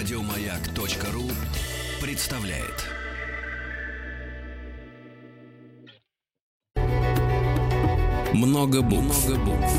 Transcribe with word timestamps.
Радиомаяк.ру 0.00 1.24
представляет. 2.00 2.86
Много 8.32 8.80
букв. 8.80 9.28
Много 9.28 9.44
букв. 9.44 9.72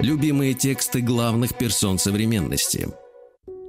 Любимые 0.00 0.54
тексты 0.54 1.00
главных 1.00 1.56
персон 1.56 1.98
современности. 1.98 2.88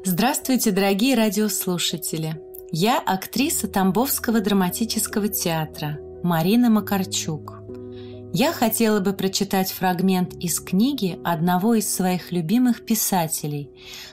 Здравствуйте, 0.04 0.72
дорогие 0.72 1.16
радиослушатели! 1.16 2.42
Я 2.72 2.98
актриса 2.98 3.68
Тамбовского 3.68 4.42
драматического 4.42 5.28
театра 5.28 6.00
Марина 6.24 6.72
Макарчук. 6.72 7.61
Я 8.34 8.54
хотела 8.54 9.02
бы 9.02 9.12
прочитать 9.12 9.72
фрагмент 9.72 10.36
из 10.36 10.62
книги 10.62 11.20
одного 11.24 11.74
из 11.76 11.94
своих 11.94 12.32
любимых 12.32 12.86
писателей, 12.86 13.70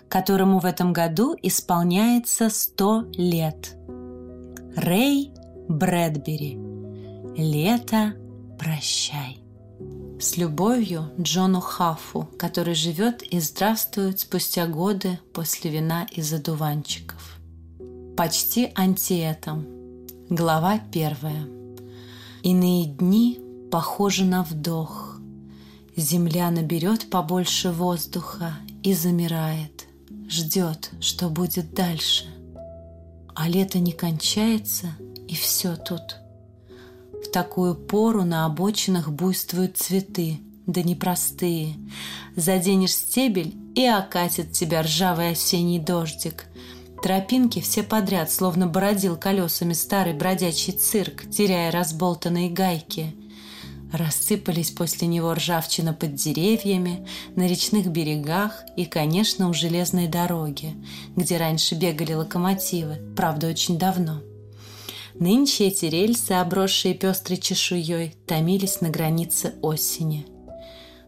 которому 0.08 0.58
в 0.58 0.64
этом 0.64 0.92
году 0.92 1.36
исполняется 1.40 2.50
100 2.50 3.12
лет. 3.14 3.76
Рэй 4.74 5.32
Брэдбери. 5.68 6.58
Лето, 7.36 8.14
прощай. 8.58 9.38
С 10.20 10.36
любовью 10.36 11.12
Джону 11.20 11.60
Хаффу, 11.60 12.28
который 12.38 12.74
живет 12.74 13.22
и 13.22 13.38
здравствует 13.38 14.18
спустя 14.18 14.66
годы 14.66 15.20
после 15.32 15.70
вина 15.70 16.08
из 16.10 16.32
одуванчиков. 16.32 17.38
Почти 18.16 18.72
антиэтом. 18.74 19.64
Глава 20.28 20.80
первая. 20.90 21.46
Иные 22.42 22.86
дни 22.86 23.38
похоже 23.70 24.24
на 24.24 24.42
вдох. 24.42 25.18
Земля 25.96 26.50
наберет 26.50 27.10
побольше 27.10 27.70
воздуха 27.70 28.54
и 28.82 28.94
замирает, 28.94 29.86
ждет, 30.28 30.90
что 31.00 31.28
будет 31.28 31.74
дальше. 31.74 32.24
А 33.34 33.48
лето 33.48 33.78
не 33.78 33.92
кончается, 33.92 34.88
и 35.26 35.34
все 35.34 35.76
тут. 35.76 36.16
В 37.12 37.30
такую 37.32 37.74
пору 37.74 38.24
на 38.24 38.46
обочинах 38.46 39.10
буйствуют 39.10 39.76
цветы, 39.76 40.40
да 40.66 40.82
непростые. 40.82 41.74
Заденешь 42.36 42.94
стебель, 42.94 43.56
и 43.74 43.84
окатит 43.84 44.52
тебя 44.52 44.82
ржавый 44.82 45.30
осенний 45.30 45.78
дождик. 45.78 46.46
Тропинки 47.00 47.60
все 47.60 47.84
подряд, 47.84 48.30
словно 48.30 48.66
бородил 48.66 49.16
колесами 49.16 49.72
старый 49.72 50.14
бродячий 50.14 50.72
цирк, 50.72 51.30
теряя 51.30 51.70
разболтанные 51.70 52.50
гайки– 52.50 53.14
Рассыпались 53.92 54.70
после 54.70 55.08
него 55.08 55.32
ржавчина 55.32 55.94
под 55.94 56.14
деревьями, 56.14 57.06
на 57.36 57.46
речных 57.46 57.86
берегах 57.86 58.62
и, 58.76 58.84
конечно, 58.84 59.48
у 59.48 59.54
железной 59.54 60.08
дороги, 60.08 60.74
где 61.16 61.38
раньше 61.38 61.74
бегали 61.74 62.12
локомотивы, 62.12 62.98
правда, 63.16 63.48
очень 63.48 63.78
давно. 63.78 64.20
Нынче 65.14 65.68
эти 65.68 65.86
рельсы, 65.86 66.32
обросшие 66.32 66.94
пестрой 66.94 67.38
чешуей, 67.38 68.14
томились 68.26 68.82
на 68.82 68.90
границе 68.90 69.54
осени. 69.62 70.26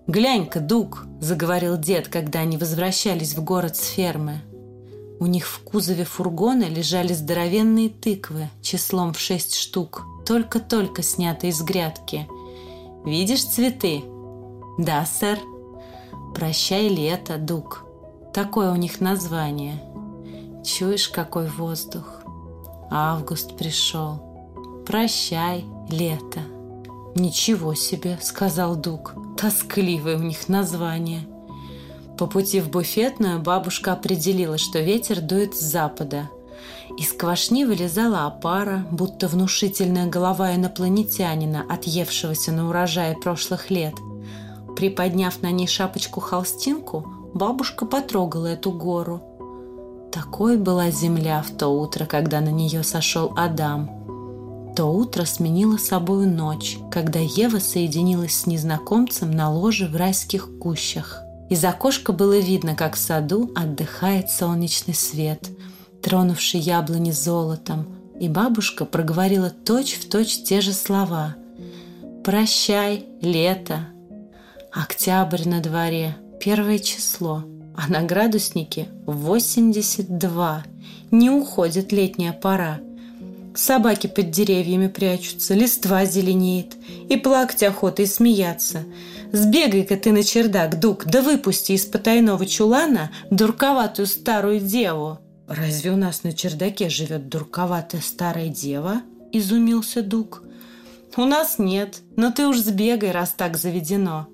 «Глянь-ка, 0.07 0.59
Дуг!»– 0.61 1.05
заговорил 1.21 1.77
дед, 1.77 2.09
когда 2.09 2.41
они 2.41 2.57
возвращались 2.57 3.35
в 3.35 3.45
город 3.45 3.77
с 3.77 3.87
фермы. 3.87 4.41
У 5.21 5.27
них 5.27 5.47
в 5.47 5.61
кузове 5.61 6.05
фургона 6.05 6.65
лежали 6.65 7.13
здоровенные 7.13 7.91
тыквы, 7.91 8.49
числом 8.63 9.13
в 9.13 9.21
шесть 9.21 9.55
штук, 9.55 10.03
только-только 10.27 11.03
снятые 11.03 11.51
из 11.51 11.61
грядки– 11.61 12.27
Видишь 13.05 13.45
цветы?» 13.45 14.05
«Да, 14.79 15.05
сэр». 15.05 15.39
«Прощай, 16.35 16.89
лето, 16.89 17.39
Дуг». 17.39 17.87
Такое 18.33 18.71
у 18.71 18.77
них 18.77 19.01
название. 19.01 19.83
Чуешь, 20.65 21.09
какой 21.09 21.49
воздух? 21.49 22.23
Август 22.89 23.57
пришел. 23.57 24.85
Прощай, 24.87 25.65
лето. 25.89 26.41
Ничего 27.17 27.75
себе, 27.75 28.19
сказал 28.23 28.77
Дуг. 28.77 29.15
Тоскливое 29.37 30.17
у 30.17 30.23
них 30.23 30.49
название. 30.49 31.27
По 32.17 32.27
пути 32.27 32.61
в 32.61 32.71
буфетную 32.71 33.41
бабушка 33.41 33.95
определила, 33.95 34.59
что 34.59 34.79
ветер 34.79 35.21
дует 35.21 35.57
с 35.57 35.61
запада– 35.61 36.31
из 36.97 37.13
квашни 37.13 37.65
вылезала 37.65 38.27
опара, 38.27 38.87
будто 38.91 39.29
внушительная 39.29 40.07
голова 40.07 40.55
инопланетянина, 40.55 41.65
отъевшегося 41.69 42.53
на 42.53 42.69
урожае 42.69 43.17
прошлых 43.17 43.71
лет. 43.71 43.95
Приподняв 44.77 45.43
на 45.43 45.51
ней 45.51 45.67
шапочку-холстинку, 45.67 47.07
бабушка 47.35 47.87
потрогала 47.87 48.47
эту 48.47 48.73
гору. 48.73 49.23
Такой 50.13 50.57
была 50.57 50.91
земля 50.91 51.43
в 51.43 51.51
то 51.57 51.69
утро, 51.69 52.05
когда 52.05 52.41
на 52.41 52.51
нее 52.51 52.83
сошел 52.83 53.33
Адам. 53.37 53.91
То 54.77 54.87
утро 54.87 55.25
сменило 55.25 55.77
собою 55.77 56.29
ночь, 56.29 56.79
когда 56.91 57.19
Ева 57.21 57.59
соединилась 57.59 58.37
с 58.37 58.47
незнакомцем 58.47 59.31
на 59.31 59.51
ложе 59.51 59.87
в 59.87 59.97
райских 59.97 60.49
кущах. 60.59 61.23
Из 61.49 61.65
окошка 61.65 62.13
было 62.13 62.39
видно, 62.39 62.75
как 62.75 62.95
в 62.95 62.99
саду 62.99 63.51
отдыхает 63.55 64.31
солнечный 64.31 64.95
свет– 64.95 65.50
тронувший 66.03 66.61
яблони 66.61 67.13
золотом, 67.13 67.87
и 68.21 68.29
бабушка 68.29 68.85
проговорила 68.85 69.51
точь-в-точь 69.51 70.37
точь 70.37 70.43
те 70.43 70.61
же 70.61 70.73
слова. 70.73 71.37
«Прощай, 72.25 73.07
лето!» 73.23 73.87
Октябрь 74.73 75.49
на 75.49 75.61
дворе, 75.61 76.17
первое 76.39 76.79
число, 76.79 77.45
а 77.77 77.91
на 77.91 78.03
градуснике 78.03 78.89
82. 79.07 80.65
Не 81.11 81.31
уходит 81.31 81.93
летняя 81.93 82.33
пора. 82.33 82.81
Собаки 83.55 84.07
под 84.07 84.31
деревьями 84.31 84.87
прячутся, 84.87 85.55
листва 85.55 86.05
зеленеет, 86.05 86.77
и 87.09 87.17
плакать 87.17 87.65
охота, 87.65 88.03
и 88.03 88.07
смеяться. 88.07 88.85
Сбегай-ка 89.33 89.97
ты 89.97 90.13
на 90.13 90.23
чердак, 90.23 90.79
Дук, 90.79 91.05
да 91.07 91.21
выпусти 91.21 91.73
из 91.73 91.85
потайного 91.85 92.47
чулана 92.47 93.11
дурковатую 93.31 94.07
старую 94.07 94.61
деву. 94.61 95.19
«Разве 95.51 95.91
у 95.91 95.97
нас 95.97 96.23
на 96.23 96.33
чердаке 96.33 96.89
живет 96.89 97.29
дурковатая 97.29 98.01
старая 98.01 98.51
дева?»– 98.51 99.03
изумился 99.33 100.01
Дуг. 100.01 100.45
«У 101.17 101.25
нас 101.25 101.59
нет, 101.59 102.03
но 102.15 102.31
ты 102.31 102.47
уж 102.47 102.59
сбегай, 102.59 103.11
раз 103.11 103.35
так 103.37 103.57
заведено». 103.57 104.29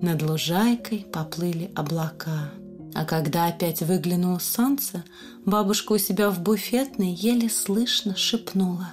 Над 0.00 0.22
лужайкой 0.22 1.06
поплыли 1.12 1.70
облака. 1.76 2.50
А 2.94 3.04
когда 3.04 3.46
опять 3.46 3.80
выглянуло 3.80 4.40
солнце, 4.40 5.04
бабушка 5.44 5.92
у 5.92 5.98
себя 5.98 6.30
в 6.30 6.40
буфетной 6.40 7.12
еле 7.12 7.48
слышно 7.48 8.16
шепнула 8.16 8.88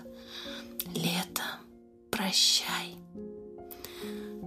«Лето, 0.94 1.42
прощай». 2.12 3.03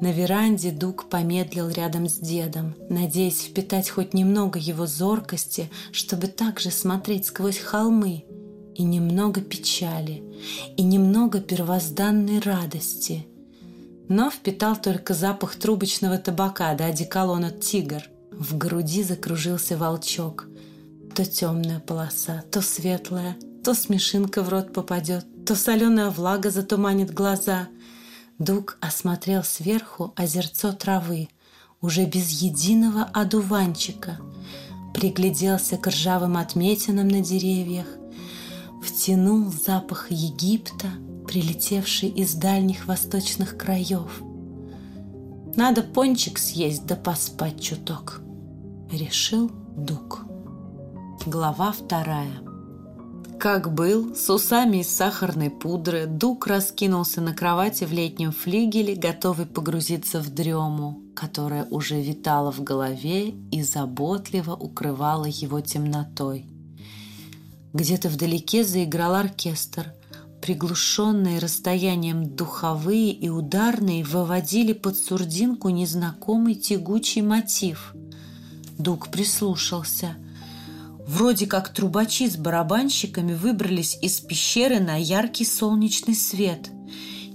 На 0.00 0.12
веранде 0.12 0.72
Дуг 0.72 1.08
помедлил 1.08 1.70
рядом 1.70 2.08
с 2.08 2.18
дедом, 2.18 2.74
надеясь 2.90 3.40
впитать 3.40 3.88
хоть 3.88 4.12
немного 4.12 4.58
его 4.58 4.86
зоркости, 4.86 5.70
чтобы 5.90 6.26
также 6.26 6.70
смотреть 6.70 7.26
сквозь 7.26 7.58
холмы, 7.58 8.24
и 8.74 8.82
немного 8.82 9.40
печали, 9.40 10.22
и 10.76 10.82
немного 10.82 11.40
первозданной 11.40 12.40
радости. 12.40 13.26
Но 14.08 14.30
впитал 14.30 14.76
только 14.76 15.14
запах 15.14 15.56
трубочного 15.56 16.18
табака 16.18 16.74
да 16.74 16.86
одеколона 16.86 17.50
«Тигр». 17.50 18.02
В 18.30 18.58
груди 18.58 19.02
закружился 19.02 19.78
волчок. 19.78 20.46
То 21.14 21.24
темная 21.24 21.80
полоса, 21.80 22.44
то 22.50 22.60
светлая, 22.60 23.34
то 23.64 23.72
смешинка 23.72 24.42
в 24.42 24.50
рот 24.50 24.74
попадет, 24.74 25.24
то 25.46 25.54
соленая 25.54 26.10
влага 26.10 26.50
затуманит 26.50 27.14
глаза— 27.14 27.68
Дуг 28.38 28.76
осмотрел 28.82 29.42
сверху 29.42 30.12
озерцо 30.14 30.72
травы, 30.72 31.28
уже 31.80 32.04
без 32.04 32.28
единого 32.42 33.04
одуванчика, 33.04 34.18
пригляделся 34.92 35.78
к 35.78 35.86
ржавым 35.86 36.36
отметинам 36.36 37.08
на 37.08 37.20
деревьях, 37.20 37.86
втянул 38.82 39.50
запах 39.50 40.10
Египта, 40.10 40.88
прилетевший 41.26 42.10
из 42.10 42.34
дальних 42.34 42.86
восточных 42.86 43.56
краев. 43.56 44.20
Надо 45.56 45.82
пончик 45.82 46.38
съесть 46.38 46.84
да 46.84 46.94
поспать 46.94 47.60
чуток, 47.60 48.20
решил 48.92 49.50
Дуг. 49.76 50.26
Глава 51.24 51.72
вторая. 51.72 52.45
Как 53.38 53.74
был, 53.74 54.14
с 54.14 54.30
усами 54.30 54.78
из 54.78 54.88
сахарной 54.88 55.50
пудры, 55.50 56.06
Дуг 56.06 56.46
раскинулся 56.46 57.20
на 57.20 57.34
кровати 57.34 57.84
в 57.84 57.92
летнем 57.92 58.32
флигеле, 58.32 58.94
готовый 58.94 59.44
погрузиться 59.44 60.20
в 60.20 60.30
дрему, 60.30 61.02
которая 61.14 61.66
уже 61.66 62.00
витала 62.00 62.50
в 62.50 62.62
голове 62.62 63.34
и 63.50 63.62
заботливо 63.62 64.54
укрывала 64.54 65.26
его 65.26 65.60
темнотой. 65.60 66.46
Где-то 67.74 68.08
вдалеке 68.08 68.64
заиграл 68.64 69.14
оркестр. 69.14 69.92
Приглушенные 70.40 71.38
расстоянием 71.38 72.36
духовые 72.36 73.12
и 73.12 73.28
ударные 73.28 74.02
выводили 74.02 74.72
под 74.72 74.96
сурдинку 74.96 75.68
незнакомый 75.68 76.54
тягучий 76.54 77.20
мотив. 77.20 77.94
Дуг 78.78 79.08
прислушался. 79.08 80.16
Вроде 81.06 81.46
как 81.46 81.68
трубачи 81.68 82.28
с 82.28 82.36
барабанщиками 82.36 83.32
выбрались 83.32 83.96
из 84.02 84.18
пещеры 84.18 84.80
на 84.80 84.96
яркий 85.00 85.44
солнечный 85.44 86.16
свет. 86.16 86.70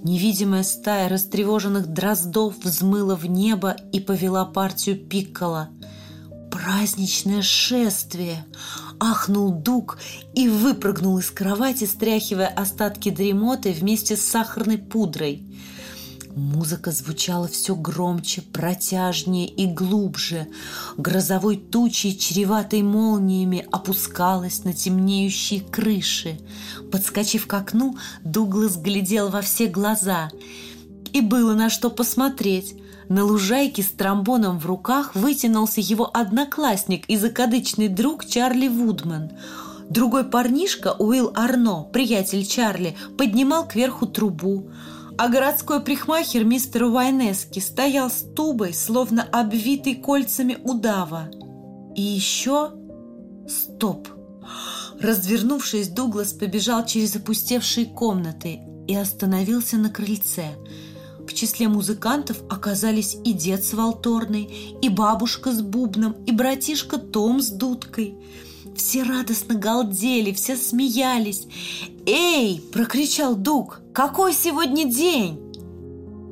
Невидимая 0.03 0.63
стая 0.63 1.07
растревоженных 1.07 1.87
дроздов 1.87 2.55
взмыла 2.61 3.15
в 3.15 3.27
небо 3.27 3.77
и 3.93 4.01
повела 4.01 4.45
партию 4.45 4.97
пиккола. 4.97 5.69
«Праздничное 6.51 7.41
шествие!» 7.41 8.45
Ахнул 8.99 9.51
Дуг 9.51 9.97
и 10.35 10.49
выпрыгнул 10.49 11.17
из 11.17 11.31
кровати, 11.31 11.85
стряхивая 11.85 12.47
остатки 12.47 13.09
дремоты 13.09 13.71
вместе 13.71 14.17
с 14.17 14.21
сахарной 14.21 14.77
пудрой. 14.77 15.43
Музыка 16.35 16.91
звучала 16.91 17.47
все 17.47 17.75
громче, 17.75 18.41
протяжнее 18.41 19.47
и 19.47 19.65
глубже. 19.65 20.47
Грозовой 20.97 21.57
тучей, 21.57 22.15
чреватой 22.15 22.83
молниями, 22.83 23.67
опускалась 23.71 24.63
на 24.63 24.73
темнеющие 24.73 25.59
крыши. 25.59 26.39
Подскочив 26.91 27.47
к 27.47 27.53
окну, 27.53 27.97
Дуглас 28.23 28.77
глядел 28.77 29.29
во 29.29 29.41
все 29.41 29.67
глаза. 29.67 30.29
И 31.11 31.19
было 31.19 31.53
на 31.53 31.69
что 31.69 31.89
посмотреть. 31.89 32.75
На 33.09 33.25
лужайке 33.25 33.83
с 33.83 33.91
тромбоном 33.91 34.57
в 34.57 34.65
руках 34.65 35.15
вытянулся 35.15 35.81
его 35.81 36.09
одноклассник 36.13 37.09
и 37.09 37.17
закадычный 37.17 37.89
друг 37.89 38.25
Чарли 38.25 38.69
Вудман. 38.69 39.31
Другой 39.89 40.23
парнишка, 40.23 40.95
Уилл 40.97 41.33
Арно, 41.35 41.83
приятель 41.91 42.45
Чарли, 42.45 42.95
поднимал 43.17 43.67
кверху 43.67 44.07
трубу– 44.07 44.69
а 45.21 45.27
городской 45.27 45.81
прихмахер 45.81 46.43
мистер 46.43 46.85
Уайнески 46.85 47.59
стоял 47.59 48.09
с 48.09 48.25
тубой, 48.35 48.73
словно 48.73 49.21
обвитый 49.21 49.93
кольцами 49.93 50.57
удава. 50.63 51.29
И 51.95 52.01
еще... 52.01 52.71
Стоп! 53.47 54.07
Развернувшись, 54.99 55.89
Дуглас 55.89 56.33
побежал 56.33 56.87
через 56.87 57.15
опустевшие 57.15 57.85
комнаты 57.85 58.61
и 58.87 58.95
остановился 58.95 59.77
на 59.77 59.91
крыльце. 59.91 60.55
В 61.19 61.31
числе 61.35 61.67
музыкантов 61.67 62.41
оказались 62.49 63.15
и 63.23 63.33
дед 63.33 63.63
с 63.63 63.73
волторной, 63.73 64.45
и 64.81 64.89
бабушка 64.89 65.51
с 65.51 65.61
бубном, 65.61 66.13
и 66.25 66.31
братишка 66.31 66.97
Том 66.97 67.41
с 67.41 67.49
дудкой– 67.49 68.15
все 68.75 69.03
радостно 69.03 69.55
галдели, 69.55 70.31
все 70.31 70.55
смеялись. 70.55 71.47
«Эй!»– 72.05 72.61
прокричал 72.73 73.35
Дуг. 73.35 73.81
«Какой 73.93 74.33
сегодня 74.33 74.85
день?» 74.85 75.39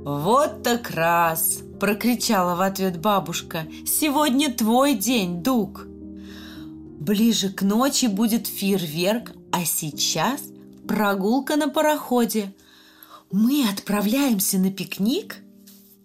«Вот 0.03 0.63
так 0.63 0.89
раз!»– 0.91 1.59
прокричала 1.79 2.55
в 2.55 2.61
ответ 2.61 2.99
бабушка. 2.99 3.67
«Сегодня 3.85 4.51
твой 4.51 4.95
день, 4.95 5.43
Дуг!» 5.43 5.85
Ближе 6.99 7.49
к 7.49 7.61
ночи 7.61 8.07
будет 8.07 8.47
фейерверк, 8.47 9.31
а 9.51 9.63
сейчас 9.65 10.41
прогулка 10.87 11.55
на 11.55 11.69
пароходе. 11.69 12.53
Мы 13.31 13.65
отправляемся 13.69 14.57
на 14.57 14.71
пикник– 14.71 15.37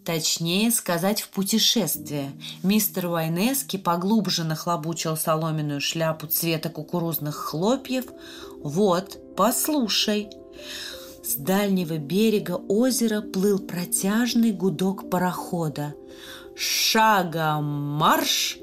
Точнее 0.04 0.70
сказать, 0.70 1.22
в 1.22 1.30
путешествие. 1.30 2.32
Мистер 2.62 3.06
Уайнески 3.06 3.78
поглубже 3.78 4.44
нахлобучил 4.44 5.16
соломенную 5.16 5.80
шляпу 5.80 6.26
цвета 6.26 6.68
кукурузных 6.68 7.34
хлопьев. 7.34 8.04
«Вот, 8.64 9.18
послушай!» 9.36 10.30
С 11.22 11.36
дальнего 11.36 11.98
берега 11.98 12.52
озера 12.52 13.20
плыл 13.20 13.58
протяжный 13.58 14.52
гудок 14.52 15.10
парохода. 15.10 15.94
«Шагом 16.56 17.64
марш!» 17.64 18.58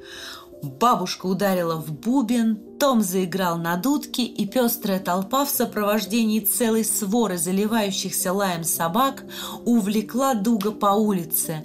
Бабушка 0.64 1.28
ударила 1.28 1.76
в 1.76 1.92
бубен, 1.92 2.60
Том 2.80 3.02
заиграл 3.02 3.58
на 3.58 3.78
дудке, 3.78 4.24
и 4.24 4.48
пестрая 4.48 5.00
толпа 5.00 5.46
в 5.46 5.50
сопровождении 5.50 6.40
целой 6.40 6.84
своры 6.84 7.38
заливающихся 7.38 8.34
лаем 8.34 8.64
собак 8.64 9.24
увлекла 9.66 10.34
Дуга 10.34 10.72
по 10.72 10.94
улице. 10.94 11.64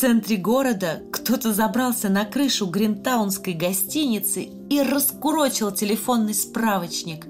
Центре 0.00 0.38
города 0.38 1.02
кто-то 1.12 1.52
забрался 1.52 2.08
на 2.08 2.24
крышу 2.24 2.64
гринтаунской 2.64 3.52
гостиницы 3.52 4.44
и 4.44 4.80
раскурочил 4.80 5.72
телефонный 5.72 6.32
справочник. 6.32 7.26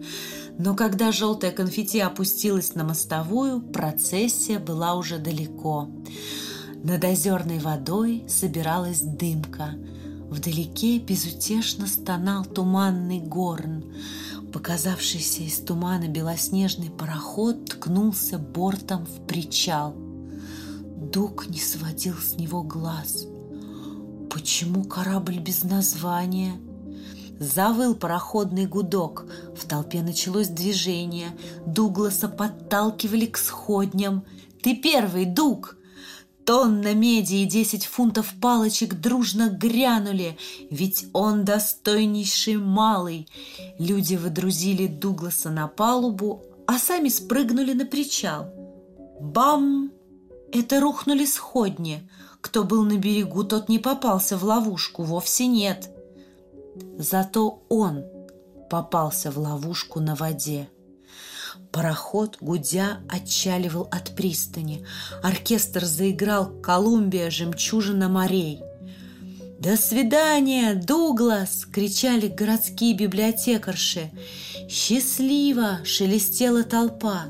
Но 0.57 0.77
когда 0.77 1.11
желтая 1.11 1.51
конфетти 1.51 1.99
опустилась 1.99 2.77
на 2.77 2.85
мостовую, 2.85 3.61
процессия 3.61 4.61
была 4.61 4.95
уже 4.95 5.19
далеко. 5.19 5.91
Над 6.85 7.03
озерной 7.03 7.59
водой 7.59 8.23
собиралась 8.29 9.01
дымка– 9.01 9.75
Вдалеке 10.31 11.01
безутешно 11.01 11.89
стонал 11.89 12.45
туманный 12.45 13.19
горн. 13.19 13.85
Показавшийся 14.53 15.43
из 15.43 15.59
тумана 15.59 16.07
белоснежный 16.07 16.89
пароход 16.89 17.65
ткнулся 17.65 18.39
бортом 18.39 19.07
в 19.07 19.27
причал. 19.27 20.10
Дуг 21.13 21.49
не 21.49 21.59
сводил 21.59 22.15
с 22.15 22.37
него 22.37 22.63
глаз. 22.63 23.27
Почему 24.31 24.85
корабль 24.85 25.39
без 25.39 25.65
названия? 25.65 26.53
Завыл 27.41 27.97
пароходный 27.97 28.67
гудок. 28.67 29.27
В 29.57 29.67
толпе 29.67 30.03
началось 30.03 30.49
движение. 30.49 31.31
Дугласа 31.67 32.29
подталкивали 32.29 33.27
к 33.27 33.39
сходням. 33.39 34.25
«Ты 34.63 34.77
первый, 34.77 35.25
Дуг!» 35.25 35.77
Тонна 36.45 36.95
меди 36.95 37.37
и 37.37 37.45
десять 37.45 37.87
фунтов 37.87 38.35
палочек 38.41 38.95
дружно 38.95 39.49
грянули, 39.49 40.37
ведь 40.71 41.07
он 41.13 41.45
достойнейший 41.45 42.57
малый. 42.57 43.29
Люди 43.79 44.17
выдрузили 44.17 44.87
Дугласа 44.87 45.51
на 45.51 45.67
палубу, 45.69 46.43
а 46.67 46.79
сами 46.79 47.09
спрыгнули 47.09 47.73
на 47.73 47.85
причал. 47.85 48.53
Бам! 49.21 49.93
Это 50.53 50.81
рухнули 50.81 51.25
сходни. 51.27 52.09
Кто 52.41 52.65
был 52.65 52.85
на 52.85 52.97
берегу, 52.97 53.45
тот 53.45 53.69
не 53.69 53.79
попался 53.79 54.37
в 54.37 54.45
ловушку, 54.45 55.03
вовсе 55.03 55.47
нет. 55.47 55.91
Зато 56.99 57.63
он 57.69 58.05
попался 58.69 59.31
в 59.31 59.39
ловушку 59.39 60.01
на 60.01 60.15
воде. 60.15 60.69
Пароход, 61.73 62.39
гудя, 62.41 63.01
отчаливал 63.09 63.87
от 63.91 64.17
пристани. 64.17 64.85
Оркестр 65.23 65.85
заиграл 65.85 66.51
«Колумбия, 66.61 67.31
жемчужина 67.31 68.09
морей». 68.09 68.61
«До 69.61 69.77
свидания, 69.77 70.75
Дуглас!»— 70.75 71.67
кричали 71.73 72.29
городские 72.29 72.95
библиотекарши. 72.95 74.11
«Счастливо!»— 74.69 75.81
шелестела 75.85 76.65
толпа. 76.65 77.27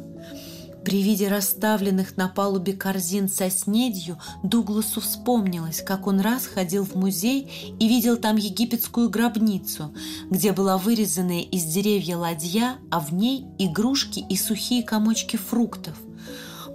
При 0.85 1.03
виде 1.03 1.29
расставленных 1.29 2.17
на 2.17 2.29
палубе 2.29 2.73
корзин 2.73 3.29
со 3.29 3.51
снедью 3.51 4.19
Дугласу 4.43 5.01
вспомнилось, 5.01 5.83
как 5.83 6.07
он 6.07 6.21
раз 6.21 6.47
ходил 6.47 6.85
в 6.85 6.95
музей 6.95 7.77
и 7.79 7.89
видел 7.89 8.17
там 8.17 8.37
египетскую 8.37 9.11
гробницу, 9.11 9.95
где 10.31 10.53
была 10.53 10.79
вырезанная 10.79 11.43
из 11.43 11.65
деревья 11.65 12.17
ладья, 12.17 12.77
а 12.91 13.01
в 13.01 13.13
ней 13.13 13.47
игрушки 13.59 14.25
и 14.27 14.37
сухие 14.37 14.83
комочки 14.83 15.37
фруктов. 15.37 15.97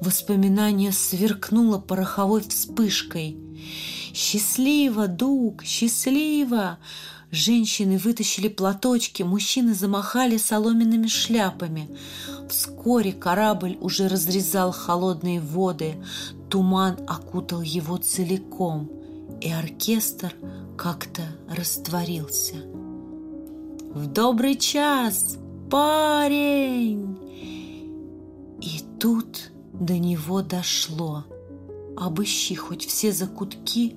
Воспоминание 0.02 0.92
сверкнуло 0.92 1.80
пороховой 1.80 2.42
вспышкой. 2.42 3.38
«Счастливо, 4.14 5.08
Дуг, 5.08 5.64
счастливо!» 5.64 6.78
Женщины 7.32 7.98
вытащили 7.98 8.48
платочки, 8.48 9.24
мужчины 9.24 9.74
замахали 9.74 10.38
соломенными 10.38 11.08
шляпами. 11.08 11.90
Вскоре 12.50 13.12
корабль 13.12 13.78
уже 13.82 14.08
разрезал 14.08 14.72
холодные 14.72 15.40
воды, 15.40 15.96
туман 16.50 16.98
окутал 17.08 17.62
его 17.62 17.98
целиком, 17.98 18.90
и 19.42 19.52
оркестр 19.52 20.34
как-то 20.78 21.24
растворился. 21.50 22.56
«В 23.94 24.08
добрый 24.08 24.56
час, 24.56 25.38
парень!» 25.72 27.18
И 28.62 28.82
тут 29.00 29.52
до 29.74 29.98
него 29.98 30.42
дошло. 30.42 31.26
Обыщи 31.98 32.56
хоть 32.56 32.86
все 32.86 33.12
закутки, 33.12 33.96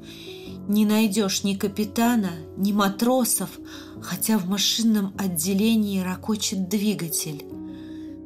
не 0.69 0.85
найдешь 0.85 1.45
ни 1.45 1.55
капитана, 1.55 2.31
ни 2.57 2.73
матросов, 2.73 3.59
хотя 4.01 4.39
в 4.39 4.49
машинном 4.49 5.13
отделении 5.19 6.01
ракочет 6.01 6.69
двигатель. 6.69 7.45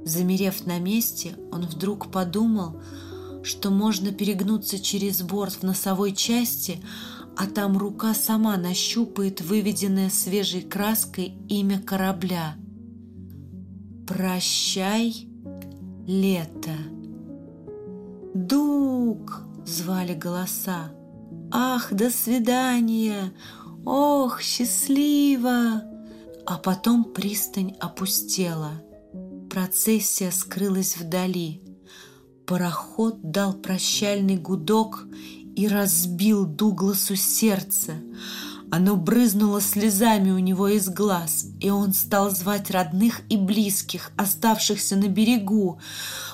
Замерев 0.05 0.67
на 0.67 0.79
месте, 0.79 1.37
он 1.53 1.63
вдруг 1.63 2.11
подумал, 2.11 2.81
что 3.43 3.71
можно 3.71 4.13
перегнуться 4.13 4.79
через 4.79 5.23
борт 5.23 5.55
в 5.55 5.63
носовой 5.63 6.13
части, 6.13 6.83
а 7.37 7.47
там 7.47 7.79
рука 7.79 8.15
сама 8.15 8.57
нащупает 8.57 9.41
выведенное 9.41 10.11
свежей 10.11 10.63
краской 10.63 11.35
имя 11.49 11.81
корабля. 11.81 12.57
«Прощай, 14.07 15.29
лето!» 16.07 16.73
«Дуг!»— 18.35 19.43
звали 19.67 20.15
голоса. 20.15 20.93
«Ах, 21.51 21.93
до 21.93 22.11
свидания! 22.11 23.33
Ох, 23.85 24.41
счастливо! 24.41 25.83
А 26.47 26.59
потом 26.59 27.05
пристань 27.05 27.77
опустела. 27.79 28.83
Процессия 29.53 30.31
скрылась 30.31 30.97
вдали. 30.97 31.61
Пароход 32.47 33.21
дал 33.21 33.53
прощальный 33.53 34.39
гудок 34.39 35.05
и 35.55 35.69
разбил 35.69 36.47
Дугласу 36.47 37.17
сердце. 37.17 37.97
Оно 38.71 38.97
брызнуло 38.97 39.61
слезами 39.61 40.31
у 40.31 40.39
него 40.39 40.69
из 40.69 40.89
глаз, 40.89 41.49
и 41.61 41.69
он 41.69 41.93
стал 41.93 42.31
звать 42.31 42.71
родных 42.71 43.21
и 43.29 43.37
близких, 43.37 44.13
оставшихся 44.17 44.97
на 44.97 45.09
берегу. 45.09 45.79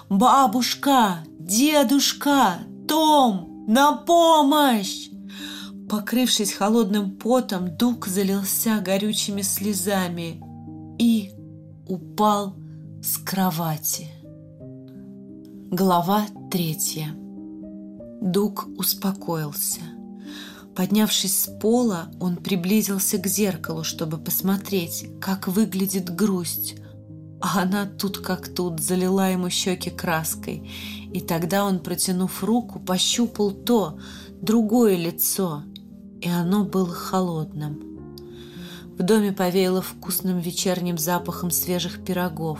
«Бабушка! 0.08 1.24
Дедушка! 1.40 2.58
Том! 2.86 3.64
На 3.66 3.94
помощь!» 3.94 5.08
Покрывшись 5.90 6.52
холодным 6.52 7.16
потом, 7.16 7.76
Дуг 7.76 8.06
залился 8.06 8.78
горючими 8.78 9.42
слезами 9.42 10.40
и 11.00 11.32
упал 11.88 12.54
с 13.08 13.16
кровати. 13.16 14.06
Глава 15.70 16.26
третья. 16.50 17.14
Дуг 18.20 18.68
успокоился. 18.76 19.80
Поднявшись 20.76 21.44
с 21.44 21.58
пола, 21.58 22.10
он 22.20 22.36
приблизился 22.36 23.16
к 23.16 23.26
зеркалу, 23.26 23.82
чтобы 23.82 24.18
посмотреть, 24.18 25.06
как 25.22 25.48
выглядит 25.48 26.14
грусть. 26.14 26.76
А 27.40 27.62
она 27.62 27.86
тут 27.86 28.18
как 28.18 28.54
тут 28.54 28.78
залила 28.80 29.30
ему 29.30 29.48
щеки 29.48 29.88
краской. 29.88 30.70
И 31.10 31.20
тогда 31.20 31.64
он, 31.64 31.78
протянув 31.78 32.44
руку, 32.44 32.78
пощупал 32.78 33.52
то, 33.52 33.98
другое 34.42 34.96
лицо, 34.96 35.62
и 36.20 36.28
оно 36.28 36.64
было 36.64 36.92
холодным. 36.92 37.87
В 38.98 39.04
доме 39.04 39.32
повеяло 39.32 39.80
вкусным 39.80 40.40
вечерним 40.40 40.98
запахом 40.98 41.52
свежих 41.52 42.04
пирогов. 42.04 42.58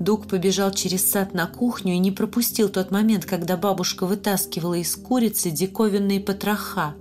Дуг 0.00 0.26
побежал 0.26 0.72
через 0.72 1.08
сад 1.08 1.32
на 1.32 1.46
кухню 1.46 1.94
и 1.94 1.98
не 1.98 2.10
пропустил 2.10 2.68
тот 2.68 2.90
момент, 2.90 3.24
когда 3.24 3.56
бабушка 3.56 4.04
вытаскивала 4.04 4.74
из 4.74 4.96
курицы 4.96 5.50
диковинные 5.50 6.18
потроха. 6.18 6.96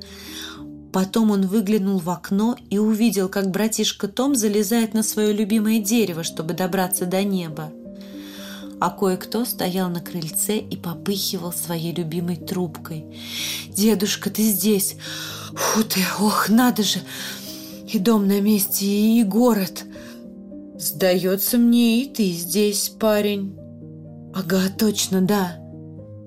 Потом 0.93 1.31
он 1.31 1.47
выглянул 1.47 1.97
в 1.97 2.11
окно 2.11 2.57
и 2.69 2.77
увидел, 2.77 3.27
как 3.27 3.49
братишка 3.49 4.07
Том 4.07 4.35
залезает 4.35 4.93
на 4.93 5.01
свое 5.01 5.33
любимое 5.33 5.79
дерево, 5.79 6.23
чтобы 6.23 6.53
добраться 6.53 7.07
до 7.07 7.23
неба. 7.23 7.71
А 8.79 8.91
кое-кто 8.91 9.45
стоял 9.45 9.89
на 9.89 9.99
крыльце 9.99 10.57
и 10.57 10.77
попыхивал 10.77 11.51
своей 11.51 11.93
любимой 11.93 12.37
трубкой. 12.37 13.05
«Дедушка, 13.67 14.29
ты 14.29 14.43
здесь! 14.43 14.95
Фу 15.53 15.83
ты, 15.83 15.99
ох, 16.19 16.49
надо 16.49 16.83
же! 16.83 16.99
И 17.91 17.97
дом 17.97 18.27
на 18.27 18.39
месте, 18.39 18.85
и 18.85 19.23
город. 19.23 19.83
Сдается 20.77 21.57
мне, 21.57 22.03
и 22.03 22.13
ты 22.13 22.31
здесь, 22.31 22.89
парень. 22.89 23.57
Ага, 24.35 24.61
точно, 24.77 25.21
да. 25.21 25.57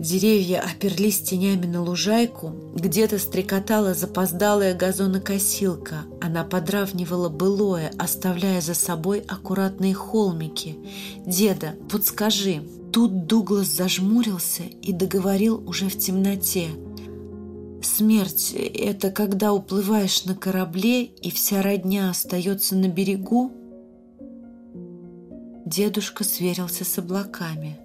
Деревья 0.00 0.61
оперлись 0.61 1.23
тенями 1.23 1.66
на 1.66 1.81
лужайку, 1.81 2.73
где-то 2.75 3.21
стрекотала 3.21 3.95
запоздалая 3.95 4.75
газонокосилка. 4.75 5.99
Она 6.21 6.42
подравнивала 6.42 7.28
былое, 7.28 7.92
оставляя 7.97 8.61
за 8.61 8.75
собой 8.75 9.21
аккуратные 9.28 9.95
холмики. 9.95 10.78
«Деда, 11.25 11.75
подскажи». 11.88 12.62
Тут 12.92 13.26
Дуглас 13.26 13.69
зажмурился 13.69 14.64
и 14.64 14.92
договорил 14.92 15.62
уже 15.66 15.88
в 15.88 15.97
темноте– 15.97 16.66
Смерть— 17.83 18.53
это 18.57 19.11
когда 19.11 19.53
уплываешь 19.53 20.25
на 20.25 20.37
корабле, 20.37 21.05
и 21.05 21.31
вся 21.31 21.62
родня 21.62 22.11
остается 22.11 22.77
на 22.77 22.89
берегу? 22.89 23.53
Дедушка 25.67 26.23
сверился 26.23 26.85
с 26.85 26.99
облаками. 26.99 27.81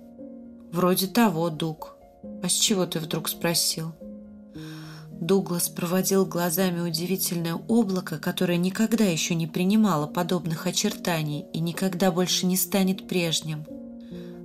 Вроде 0.72 1.08
того, 1.08 1.50
Дуг. 1.50 1.98
А 2.44 2.50
с 2.50 2.54
чего 2.54 2.86
ты 2.86 3.00
вдруг 3.00 3.28
спросил? 3.28 3.94
Дуглас 5.20 5.68
проводил 5.68 6.26
глазами 6.26 6.80
удивительное 6.80 7.56
облако, 7.56 8.20
которое 8.20 8.58
никогда 8.58 9.04
еще 9.04 9.34
не 9.34 9.48
принимало 9.48 10.06
подобных 10.06 10.68
очертаний 10.68 11.46
и 11.54 11.60
никогда 11.60 12.12
больше 12.12 12.46
не 12.46 12.56
станет 12.56 13.08
прежним. 13.08 13.66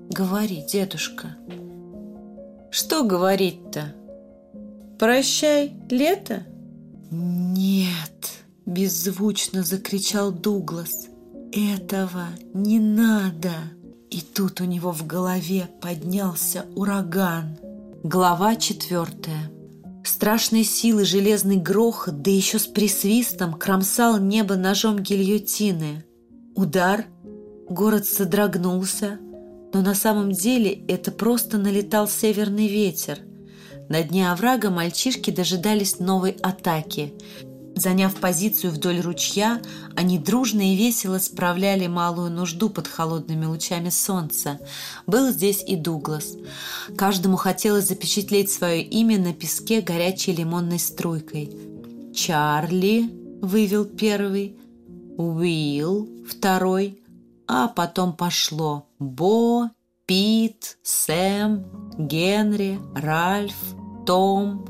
«Говори, 0.09 0.65
дедушка». 0.67 1.37
«Что 2.71 3.05
говорить-то?» 3.05 3.95
Прощай, 5.03 5.73
лето? 5.91 6.45
Нет, 7.11 8.45
беззвучно 8.67 9.65
закричал 9.65 10.31
Дуглас. 10.31 11.09
Этого 11.51 12.27
не 12.55 12.79
надо. 12.79 13.51
И 14.13 14.21
тут 14.21 14.61
у 14.61 14.65
него 14.65 14.93
в 14.93 15.05
голове 15.05 15.69
поднялся 15.81 16.67
ураган. 16.77 17.59
Глава 18.05 18.55
четвертая. 18.55 19.51
Страшной 20.05 20.63
силы 20.63 21.05
железный 21.05 21.57
грохот, 21.57 22.23
да 22.23 22.31
еще 22.31 22.61
с 22.61 22.69
присвистом, 22.69 23.55
кромсал 23.55 24.21
небо 24.21 24.55
ножом 24.55 25.01
гильотины. 25.01 26.05
Удар, 26.55 27.07
город 27.69 28.07
содрогнулся, 28.07 29.19
но 29.75 29.83
на 29.83 29.97
самом 29.97 30.31
деле 30.31 30.71
это 30.87 31.11
просто 31.11 31.59
налетал 31.59 32.07
северный 32.07 32.69
ветер– 32.69 33.19
на 33.93 34.03
дне 34.03 34.33
оврага 34.33 34.71
мальчишки 34.71 35.31
дожидались 35.31 35.99
новой 35.99 36.31
атаки. 36.43 37.13
Заняв 37.77 38.15
позицию 38.15 38.73
вдоль 38.73 39.01
ручья, 39.01 39.61
они 39.95 40.19
дружно 40.19 40.73
и 40.73 40.77
весело 40.77 41.19
справляли 41.19 41.89
малую 41.89 42.31
нужду 42.31 42.71
под 42.71 42.89
холодными 42.89 43.45
лучами 43.45 43.91
солнца. 43.91 44.59
Был 45.07 45.31
здесь 45.31 45.63
и 45.67 45.77
Дуглас. 45.77 46.39
Каждому 46.97 47.37
хотелось 47.37 47.89
запечатлеть 47.89 48.51
свое 48.51 48.83
имя 48.83 49.19
на 49.19 49.35
песке 49.35 49.83
горячей 49.83 50.33
лимонной 50.33 50.79
струйкой. 50.79 51.51
«Чарли» 52.15 53.11
вывел 53.43 53.85
первый, 53.85 54.57
«Уилл» 55.19 56.09
второй, 56.27 56.99
а 57.47 57.69
потом 57.69 58.15
пошло 58.17 58.87
«Бо», 58.99 59.69
«Пит», 60.07 60.79
«Сэм», 60.83 61.67
«Генри», 61.99 62.81
«Ральф», 62.95 63.55
том. 64.05 64.67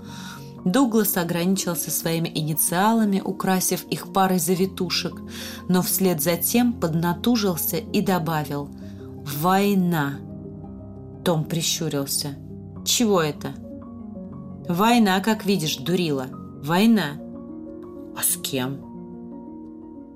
Дуглас 0.64 1.16
ограничился 1.16 1.90
своими 1.90 2.30
инициалами, 2.32 3.20
украсив 3.24 3.84
их 3.90 4.12
парой 4.12 4.38
завитушек, 4.38 5.14
но 5.68 5.82
вслед 5.82 6.22
за 6.22 6.36
тем 6.36 6.72
поднатужился 6.72 7.78
и 7.78 8.00
добавил 8.00 8.68
«Война». 9.40 10.18
Том 11.24 11.44
прищурился. 11.44 12.36
«Чего 12.84 13.20
это?» 13.20 13.54
«Война, 14.68 15.20
как 15.20 15.44
видишь, 15.44 15.76
дурила. 15.76 16.26
Война». 16.62 17.20
«А 18.16 18.22
с 18.22 18.36
кем?» 18.36 18.92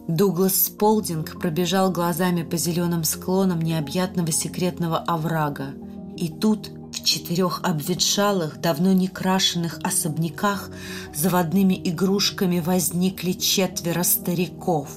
Дуглас 0.07 0.55
Сполдинг 0.67 1.41
пробежал 1.41 1.91
глазами 1.91 2.45
по 2.45 2.57
зеленым 2.57 3.03
склонам 3.03 3.61
необъятного 3.61 4.31
секретного 4.31 4.99
оврага. 4.99 5.75
И 6.17 6.29
тут 6.29 6.71
в 6.97 7.05
четырех 7.05 7.61
обветшалых, 7.63 8.61
давно 8.61 8.93
не 8.93 9.09
крашенных 9.09 9.79
особняках 9.83 10.71
заводными 11.15 11.79
игрушками 11.85 12.59
возникли 12.61 13.33
четверо 13.33 14.03
стариков, 14.03 14.89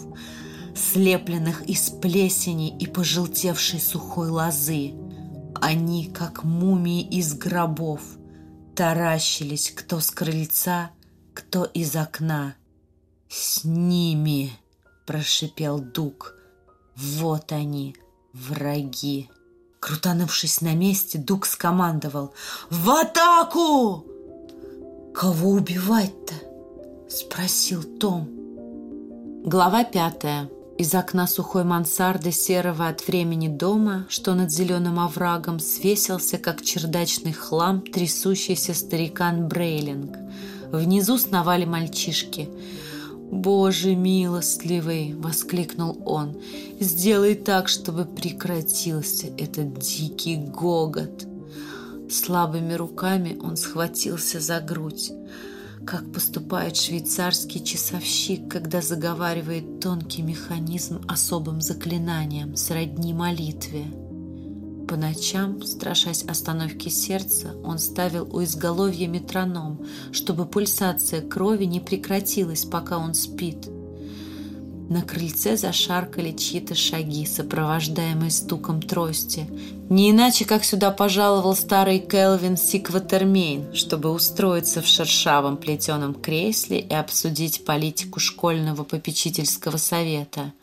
слепленных 0.75 1.63
из 1.63 1.89
плесени 1.89 2.75
и 2.77 2.87
пожелтевшей 2.87 3.81
сухой 3.81 4.29
лозы. 4.29 4.93
Они, 5.61 6.05
как 6.05 6.45
мумии 6.45 7.01
из 7.01 7.33
гробов, 7.33 8.01
таращились 8.75 9.71
кто 9.75 9.99
с 9.99 10.09
крыльца, 10.09 10.91
кто 11.33 11.65
из 11.65 11.95
окна. 11.95 12.55
«С 13.27 13.65
ними!»– 13.65 14.51
прошипел 15.05 15.79
Дуг. 15.79 16.33
«Вот 16.95 17.51
они, 17.51 17.95
враги!» 18.33 19.29
Крутанувшись 19.79 20.61
на 20.61 20.75
месте, 20.75 21.17
Дуг 21.17 21.45
скомандовал 21.45 22.33
«В 22.69 22.89
атаку!» 22.89 24.05
«Кого 25.13 25.49
убивать-то?»— 25.49 26.33
спросил 27.09 27.83
Том. 27.83 28.29
Глава 29.45 29.83
пятая. 29.83 30.49
Из 30.77 30.93
окна 30.95 31.27
сухой 31.27 31.63
мансарды 31.63 32.31
серого 32.31 32.87
от 32.87 33.07
времени 33.07 33.47
дома, 33.47 34.05
что 34.09 34.33
над 34.33 34.51
зеленым 34.51 34.99
оврагом, 34.99 35.59
свесился, 35.59 36.37
как 36.37 36.61
чердачный 36.61 37.33
хлам, 37.33 37.81
трясущийся 37.81 38.73
старикан 38.73 39.47
Брейлинг. 39.47 40.17
Внизу 40.71 41.17
сновали 41.17 41.65
мальчишки— 41.65 42.49
«Боже 43.31 43.95
милостливый!»— 43.95 45.13
воскликнул 45.17 46.01
он. 46.05 46.37
«Сделай 46.79 47.35
так, 47.35 47.69
чтобы 47.69 48.05
прекратился 48.05 49.27
этот 49.37 49.79
дикий 49.79 50.37
гогот!» 50.37 51.27
Слабыми 52.09 52.73
руками 52.73 53.37
он 53.41 53.55
схватился 53.55 54.39
за 54.39 54.59
грудь. 54.59 55.11
как 55.85 56.11
поступает 56.13 56.75
швейцарский 56.75 57.63
часовщик, 57.63 58.47
когда 58.47 58.79
заговаривает 58.79 59.79
тонкий 59.79 60.21
механизм 60.21 61.01
особым 61.07 61.61
заклинанием, 61.61 62.55
сродни 62.55 63.11
молитве. 63.11 63.85
По 64.89 64.95
ночам, 64.95 65.61
страшась 65.61 66.23
остановки 66.23 66.89
сердца, 66.89 67.55
он 67.63 67.77
ставил 67.77 68.27
у 68.35 68.43
изголовья 68.43 69.07
метроном, 69.07 69.85
чтобы 70.11 70.47
пульсация 70.47 71.21
крови 71.21 71.65
не 71.65 71.79
прекратилась, 71.79 72.65
пока 72.65 72.97
он 72.97 73.13
спит– 73.13 73.69
на 74.89 75.03
крыльце 75.03 75.55
зашаркали 75.55 76.31
чьи-то 76.31 76.73
шаги, 76.73 77.23
сопровождаемые 77.23 78.31
стуком 78.31 78.81
трости. 78.81 79.45
Не 79.87 80.09
иначе, 80.09 80.45
как 80.45 80.63
сюда 80.63 80.89
пожаловал 80.89 81.55
старый 81.55 81.99
Келвин 81.99 82.57
Си 82.57 82.75
Квотермейн, 82.75 83.75
чтобы 83.75 84.09
устроиться 84.09 84.81
в 84.81 84.87
шершавом 84.87 85.57
плетеном 85.57 86.15
кресле 86.15 86.79
и 86.79 86.91
обсудить 86.91 87.65
политику 87.65 88.19
школьного 88.19 88.83
попечительского 88.83 89.77
совета. 89.77 90.53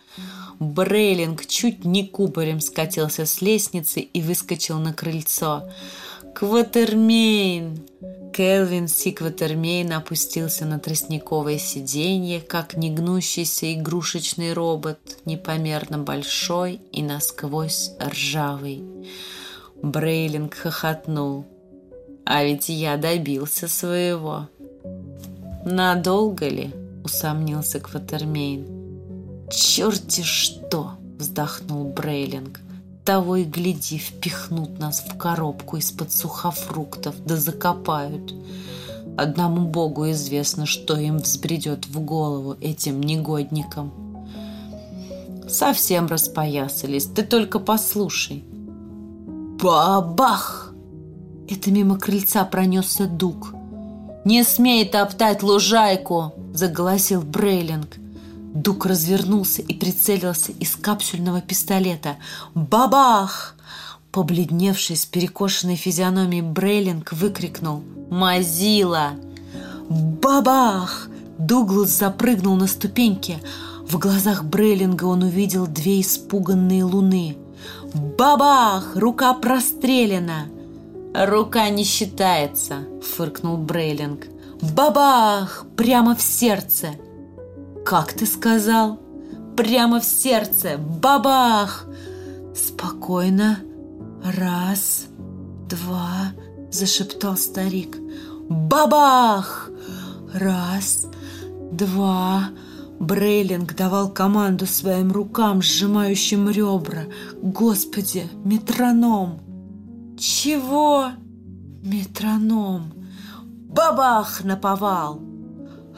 Брейлинг 0.58 1.46
чуть 1.46 1.84
не 1.84 2.06
кубарем 2.06 2.60
скатился 2.60 3.26
с 3.26 3.42
лестницы 3.42 4.00
и 4.00 4.22
выскочил 4.22 4.78
на 4.78 4.94
крыльцо. 4.94 5.68
«Квотермейн!» 6.34 7.86
Келвин 8.32 8.86
Си 8.86 9.04
Квотермейн 9.04 9.92
опустился 9.92 10.66
на 10.66 10.78
тростниковое 10.78 11.58
сиденье, 11.58 12.40
как 12.40 12.76
негнущийся 12.76 13.72
игрушечный 13.72 14.52
робот, 14.52 14.98
непомерно 15.24 15.98
большой 15.98 16.80
и 16.92 17.02
насквозь 17.02 17.92
ржавый. 17.98 18.82
Брейлинг 19.82 20.54
хохотнул. 20.54 21.46
«А 22.24 22.44
ведь 22.44 22.68
я 22.68 22.96
добился 22.96 23.68
своего». 23.68 24.48
«Надолго 25.64 26.48
ли?»— 26.48 26.70
усомнился 27.04 27.80
Кватермейн. 27.80 28.75
«Черти 29.50 30.22
что!»— 30.22 30.92
вздохнул 31.18 31.92
Брейлинг. 31.92 32.60
Того 33.06 33.36
и 33.36 33.44
гляди, 33.44 33.98
впихнут 33.98 34.80
нас 34.80 34.98
в 34.98 35.16
коробку 35.16 35.76
из-под 35.76 36.10
сухофруктов, 36.10 37.14
да 37.24 37.36
закопают. 37.36 38.34
Одному 39.16 39.68
Богу 39.68 40.10
известно, 40.10 40.66
что 40.66 40.98
им 40.98 41.18
взбредет 41.18 41.86
в 41.86 42.00
голову 42.00 42.56
этим 42.60 43.00
негодникам. 43.00 43.92
Совсем 45.48 46.08
распоясались, 46.08 47.04
ты 47.04 47.22
только 47.22 47.60
послушай. 47.60 48.44
Бабах! 49.62 50.74
Это 51.48 51.70
мимо 51.70 52.00
крыльца 52.00 52.44
пронесся 52.44 53.06
дуг. 53.06 53.54
«Не 54.24 54.42
смей 54.42 54.84
топтать 54.84 55.44
лужайку!»– 55.44 56.32
заголосил 56.52 57.22
Брейлинг. 57.22 57.98
Дук 58.56 58.86
развернулся 58.86 59.60
и 59.60 59.74
прицелился 59.74 60.50
из 60.52 60.76
капсульного 60.76 61.42
пистолета. 61.42 62.16
«Бабах!» 62.54 63.54
Побледневший 64.10 64.96
с 64.96 65.04
перекошенной 65.04 65.76
физиономией 65.76 66.40
Брейлинг 66.40 67.12
выкрикнул 67.12 67.82
«Мазила!» 68.08 69.10
«Бабах!» 69.90 71.08
Дуглас 71.38 71.90
запрыгнул 71.90 72.56
на 72.56 72.66
ступеньки. 72.66 73.36
В 73.86 73.98
глазах 73.98 74.42
Брейлинга 74.42 75.04
он 75.04 75.22
увидел 75.24 75.66
две 75.66 76.00
испуганные 76.00 76.82
луны. 76.82 77.36
«Бабах! 77.92 78.96
Рука 78.96 79.34
прострелена!» 79.34 80.46
«Рука 81.14 81.68
не 81.68 81.84
считается!»— 81.84 82.86
фыркнул 83.02 83.58
Брейлинг. 83.58 84.28
«Бабах! 84.62 85.66
Прямо 85.76 86.16
в 86.16 86.22
сердце!» 86.22 86.96
«Как 87.86 88.14
ты 88.14 88.26
сказал?» 88.26 88.98
«Прямо 89.56 90.00
в 90.00 90.04
сердце! 90.04 90.76
Бабах!» 90.76 91.86
«Спокойно. 92.52 93.60
Раз, 94.24 95.06
два...»— 95.70 96.32
зашептал 96.72 97.36
старик. 97.36 97.96
«Бабах!» 98.48 99.70
«Раз, 100.34 101.06
два...» 101.70 102.48
Брейлинг 102.98 103.76
давал 103.76 104.10
команду 104.10 104.66
своим 104.66 105.12
рукам, 105.12 105.62
сжимающим 105.62 106.50
ребра. 106.50 107.04
«Господи, 107.40 108.28
метроном!» 108.42 109.38
«Чего?» 110.18 111.10
«Метроном!» 111.84 112.92
«Бабах!» 113.44 114.42
наповал. 114.42 115.20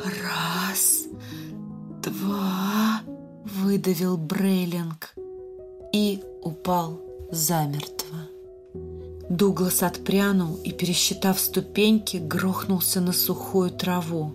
«Раз, 0.05 0.98
«Два!»— 2.09 3.03
выдавил 3.45 4.17
Брейлинг 4.17 5.15
и 5.93 6.23
упал 6.43 7.01
замертво. 7.31 8.19
Дуглас 9.29 9.83
отпрянул 9.83 10.57
и, 10.57 10.73
пересчитав 10.73 11.39
ступеньки, 11.39 12.17
грохнулся 12.17 13.01
на 13.01 13.13
сухую 13.13 13.71
траву, 13.71 14.33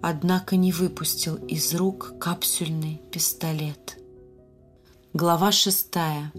однако 0.00 0.56
не 0.56 0.70
выпустил 0.70 1.36
из 1.36 1.74
рук 1.74 2.14
капсюльный 2.20 3.00
пистолет. 3.10 3.98
Глава 5.12 5.50
шестая. 5.50 6.32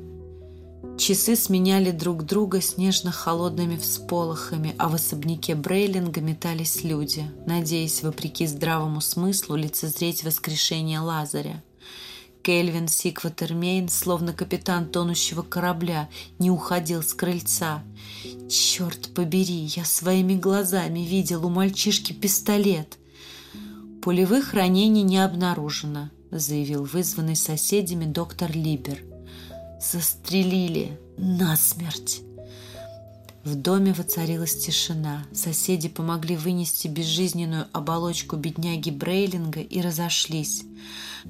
Часы 0.98 1.36
сменяли 1.36 1.92
друг 1.92 2.24
друга 2.24 2.62
снежно-холодными 2.62 3.78
всполохами, 3.78 4.76
а 4.78 4.90
в 4.90 4.96
особняке 4.96 5.56
Брейлинга 5.56 6.22
метались 6.22 6.84
люди, 6.84 7.26
надеясь, 7.46 8.04
вопреки 8.04 8.46
здравому 8.46 9.02
смыслу, 9.02 9.56
лицезреть 9.56 10.24
воскрешение 10.24 11.00
Лазаря. 11.00 11.64
Кельвин 12.44 12.90
Си 12.90 13.05
Квотермейн, 13.05 13.88
словно 13.88 14.34
капитан 14.34 14.90
тонущего 14.90 15.42
корабля, 15.42 16.10
не 16.38 16.52
уходил 16.52 17.02
с 17.02 17.14
крыльца. 17.14 17.82
«Черт 18.50 19.14
побери, 19.14 19.72
я 19.76 19.86
своими 19.86 20.36
глазами 20.36 21.00
видел 21.00 21.46
у 21.46 21.50
мальчишки 21.50 22.12
пистолет!» 22.12 23.00
«Пулевых 24.02 24.54
ранений 24.54 25.04
не 25.04 25.24
обнаружено»,— 25.24 26.10
заявил 26.32 26.84
вызванный 26.84 27.38
соседями 27.38 28.06
доктор 28.06 28.52
Либер— 28.52 29.02
застрелили 29.84 31.00
насмерть. 31.18 32.22
В 33.44 33.56
доме 33.56 33.92
воцарилась 33.92 34.56
тишина. 34.56 35.26
Соседи 35.34 35.90
помогли 35.90 36.38
вынести 36.38 36.88
безжизненную 36.88 37.68
оболочку 37.74 38.38
бедняги 38.38 38.90
Брейлинга 38.90 39.60
и 39.60 39.82
разошлись. 39.82 40.64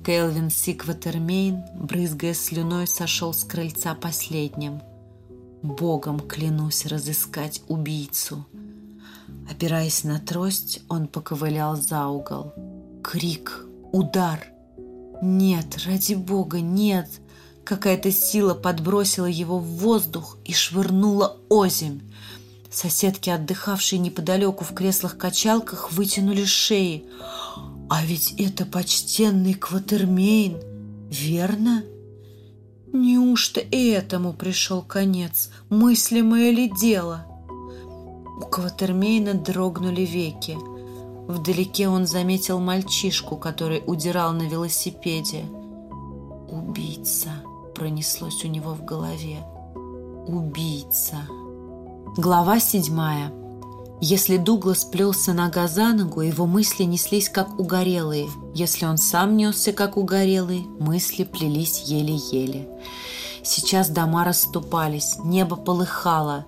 Келвин 0.05 0.51
Си 0.51 0.68
Квотермейн, 0.68 1.63
брызгая 1.75 2.35
слюной, 2.35 2.85
сошел 2.85 3.33
с 3.33 3.43
крыльца 3.43 3.95
последним. 3.95 4.81
Богом 5.63 6.19
клянусь 6.19 6.85
разыскать 6.85 7.63
убийцу. 7.67 8.45
Опираясь 9.49 10.03
на 10.03 10.19
трость, 10.19 10.81
он 10.89 11.07
поковылял 11.07 11.75
за 11.75 12.07
угол. 12.07 12.53
Крик, 13.03 13.65
удар. 13.91 14.45
Нет, 15.21 15.79
ради 15.85 16.13
бога, 16.13 16.59
нет. 16.61 17.09
Какая-то 17.63 18.11
сила 18.11 18.53
подбросила 18.55 19.25
его 19.25 19.57
в 19.57 19.63
воздух 19.63 20.37
и 20.43 20.53
швырнула 20.53 21.37
озимь. 21.49 22.01
Соседки, 22.69 23.29
отдыхавшие 23.29 23.99
неподалеку 23.99 24.65
в 24.65 24.73
креслах-качалках, 24.73 25.91
вытянули 25.91 26.43
шеи. 26.43 27.05
А 27.89 28.03
ведь 28.03 28.33
это 28.37 28.65
почтенный 28.65 29.53
Кватермейн, 29.53 30.57
верно? 31.09 31.83
Неужто 32.91 33.61
и 33.61 33.89
этому 33.89 34.33
пришел 34.33 34.81
конец? 34.81 35.49
Мыслимое 35.69 36.51
ли 36.51 36.69
дело? 36.69 37.25
У 38.41 38.45
Кватермейна 38.45 39.35
дрогнули 39.35 40.01
веки. 40.01 40.57
Вдалеке 41.27 41.87
он 41.87 42.07
заметил 42.07 42.59
мальчишку, 42.59 43.37
который 43.37 43.81
удирал 43.85 44.33
на 44.33 44.43
велосипеде. 44.43 45.45
Убийца 46.49 47.31
пронеслось 47.73 48.43
у 48.45 48.47
него 48.47 48.73
в 48.73 48.85
голове. 48.85 49.43
Убийца. 50.27 51.17
Глава 52.17 52.59
седьмая. 52.59 53.33
Если 53.99 54.37
Дуглас 54.37 54.83
плелся 54.83 55.33
нога 55.33 55.67
за 55.67 55.93
ногу, 55.93 56.21
его 56.21 56.45
мысли 56.45 56.83
неслись 56.83 57.29
как 57.29 57.59
угорелые. 57.59 58.27
Если 58.53 58.85
он 58.85 58.97
сам 58.97 59.37
несся 59.37 59.71
как 59.71 59.97
угорелый, 59.97 60.67
мысли 60.79 61.23
плелись 61.23 61.83
еле-еле. 61.83 62.69
Сейчас 63.43 63.89
дома 63.89 64.23
расступались, 64.23 65.17
небо 65.23 65.55
полыхало. 65.55 66.45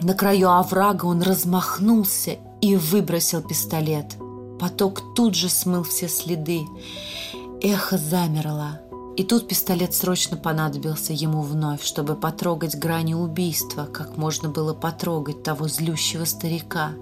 На 0.00 0.14
краю 0.14 0.50
оврага 0.50 1.06
он 1.06 1.22
размахнулся 1.22 2.36
и 2.60 2.76
выбросил 2.76 3.42
пистолет. 3.42 4.16
Поток 4.58 5.14
тут 5.14 5.34
же 5.34 5.48
смыл 5.48 5.84
все 5.84 6.08
следы. 6.08 6.62
Эхо 7.60 7.96
замерло. 7.96 8.80
И 9.16 9.24
тут 9.24 9.46
пистолет 9.46 9.94
срочно 9.94 10.38
понадобился 10.38 11.12
ему 11.12 11.42
вновь, 11.42 11.84
чтобы 11.84 12.14
потрогать 12.14 12.76
грани 12.76 13.12
убийства, 13.12 13.84
как 13.84 14.16
можно 14.16 14.48
было 14.48 14.72
потрогать 14.72 15.42
того 15.42 15.68
злющего 15.68 16.24
старика. 16.24 16.92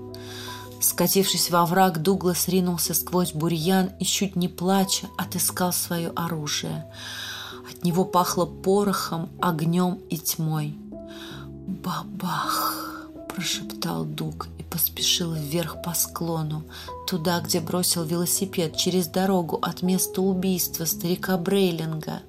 Скатившись 0.80 1.50
во 1.50 1.64
враг, 1.66 2.02
Дуглас 2.02 2.48
ринулся 2.48 2.94
сквозь 2.94 3.32
бурьян 3.32 3.90
и, 4.00 4.04
чуть 4.04 4.34
не 4.34 4.48
плача, 4.48 5.06
отыскал 5.16 5.72
свое 5.72 6.08
оружие. 6.16 6.86
От 7.70 7.84
него 7.84 8.04
пахло 8.04 8.44
порохом, 8.44 9.28
огнем 9.40 10.00
и 10.08 10.18
тьмой. 10.18 10.76
«Бабах!»– 11.68 13.08
прошептал 13.28 14.04
Дуг 14.04 14.48
поспешил 14.70 15.32
вверх 15.32 15.82
по 15.82 15.94
склону, 15.94 16.64
туда, 17.06 17.40
где 17.40 17.60
бросил 17.60 18.04
велосипед 18.04 18.76
через 18.76 19.06
дорогу 19.08 19.58
от 19.60 19.82
места 19.82 20.22
убийства 20.22 20.84
старика 20.84 21.36
Брейлинга. 21.36 22.22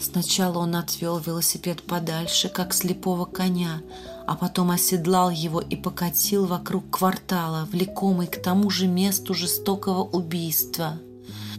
Сначала 0.00 0.58
он 0.58 0.76
отвел 0.76 1.18
велосипед 1.18 1.82
подальше, 1.82 2.48
как 2.48 2.74
слепого 2.74 3.24
коня, 3.24 3.82
а 4.26 4.36
потом 4.36 4.70
оседлал 4.70 5.30
его 5.30 5.60
и 5.60 5.74
покатил 5.74 6.46
вокруг 6.46 6.90
квартала, 6.90 7.66
влекомый 7.70 8.26
к 8.26 8.42
тому 8.42 8.70
же 8.70 8.86
месту 8.86 9.34
жестокого 9.34 10.02
убийства. 10.02 10.98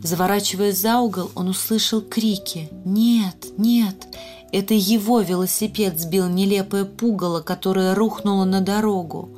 Заворачивая 0.03 0.71
за 0.71 0.99
угол, 0.99 1.31
он 1.33 1.49
услышал 1.49 2.01
крики 2.01 2.69
«Нет! 2.85 3.47
Нет! 3.57 4.07
Это 4.51 4.73
его 4.73 5.21
велосипед 5.21 5.99
сбил 5.99 6.27
нелепое 6.27 6.85
пугало, 6.85 7.41
которое 7.41 7.95
рухнуло 7.95 8.45
на 8.45 8.61
дорогу!» 8.61 9.37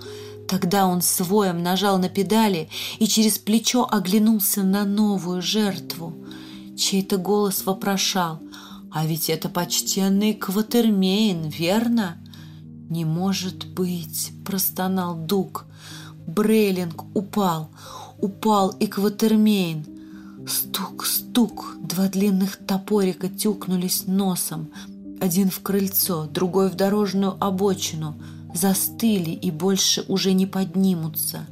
Тогда 0.50 0.88
он 0.88 1.04
своем 1.04 1.62
нажал 1.62 2.00
на 2.00 2.10
педали 2.10 2.70
и 2.98 3.06
через 3.06 3.38
плечо 3.38 3.88
оглянулся 3.90 4.64
на 4.64 4.84
новую 4.84 5.44
жертву. 5.44 6.16
Чей-то 6.76 7.18
голос 7.18 7.68
вопрошал 7.68 8.40
«А 8.92 9.06
ведь 9.06 9.30
это 9.30 9.48
почтенный 9.48 10.34
Кватермейн, 10.34 11.50
верно?» 11.50 12.18
«Не 12.90 13.06
может 13.06 13.68
быть!»– 13.68 14.32
простонал 14.46 15.16
Дуг. 15.16 15.66
Брейлинг 16.26 17.06
упал, 17.16 17.70
упал 18.20 18.70
и 18.70 18.88
Кватермейн. 18.88 19.86
Стук, 20.48 21.06
стук, 21.06 21.76
два 21.80 22.08
длинных 22.08 22.58
топорика 22.58 23.30
тюкнулись 23.30 24.08
носом. 24.08 24.70
Один 25.22 25.50
в 25.50 25.60
крыльцо, 25.62 26.28
другой 26.28 26.70
в 26.70 26.76
дорожную 26.76 27.36
обочину. 27.40 28.16
Застыли 28.54 29.32
и 29.32 29.52
больше 29.52 30.06
уже 30.08 30.34
не 30.34 30.46
поднимутся. 30.46 31.46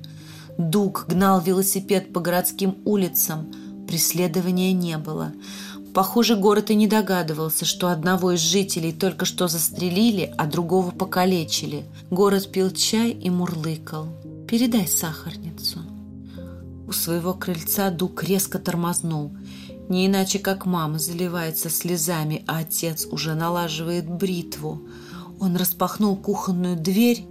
Дуг 0.57 1.05
гнал 1.07 1.41
велосипед 1.41 2.13
по 2.13 2.19
городским 2.19 2.77
улицам. 2.85 3.51
Преследования 3.87 4.73
не 4.73 4.97
было. 4.97 5.33
Похоже, 5.93 6.35
город 6.35 6.69
и 6.71 6.75
не 6.75 6.87
догадывался, 6.87 7.65
что 7.65 7.89
одного 7.89 8.33
из 8.33 8.39
жителей 8.39 8.93
только 8.93 9.25
что 9.25 9.47
застрелили, 9.47 10.33
а 10.37 10.45
другого 10.45 10.91
покалечили. 10.91 11.85
Город 12.09 12.51
пил 12.51 12.71
чай 12.71 13.11
и 13.11 13.29
мурлыкал. 13.29 14.07
«Передай 14.47 14.87
сахарницу». 14.87 15.79
У 16.87 16.91
своего 16.93 17.33
крыльца 17.33 17.89
Дук 17.89 18.23
резко 18.23 18.59
тормознул. 18.59 19.31
Не 19.89 20.07
иначе, 20.07 20.39
как 20.39 20.65
мама 20.65 20.99
заливается 20.99 21.69
слезами, 21.69 22.43
а 22.47 22.59
отец 22.59 23.05
уже 23.05 23.35
налаживает 23.35 24.09
бритву. 24.09 24.87
Он 25.39 25.55
распахнул 25.55 26.15
кухонную 26.15 26.75
дверь. 26.75 27.25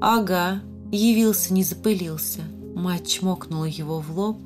«Ага, 0.00 0.62
явился, 0.90 1.52
не 1.52 1.64
запылился». 1.64 2.42
Мать 2.74 3.06
чмокнула 3.08 3.66
его 3.66 4.00
в 4.00 4.18
лоб. 4.18 4.38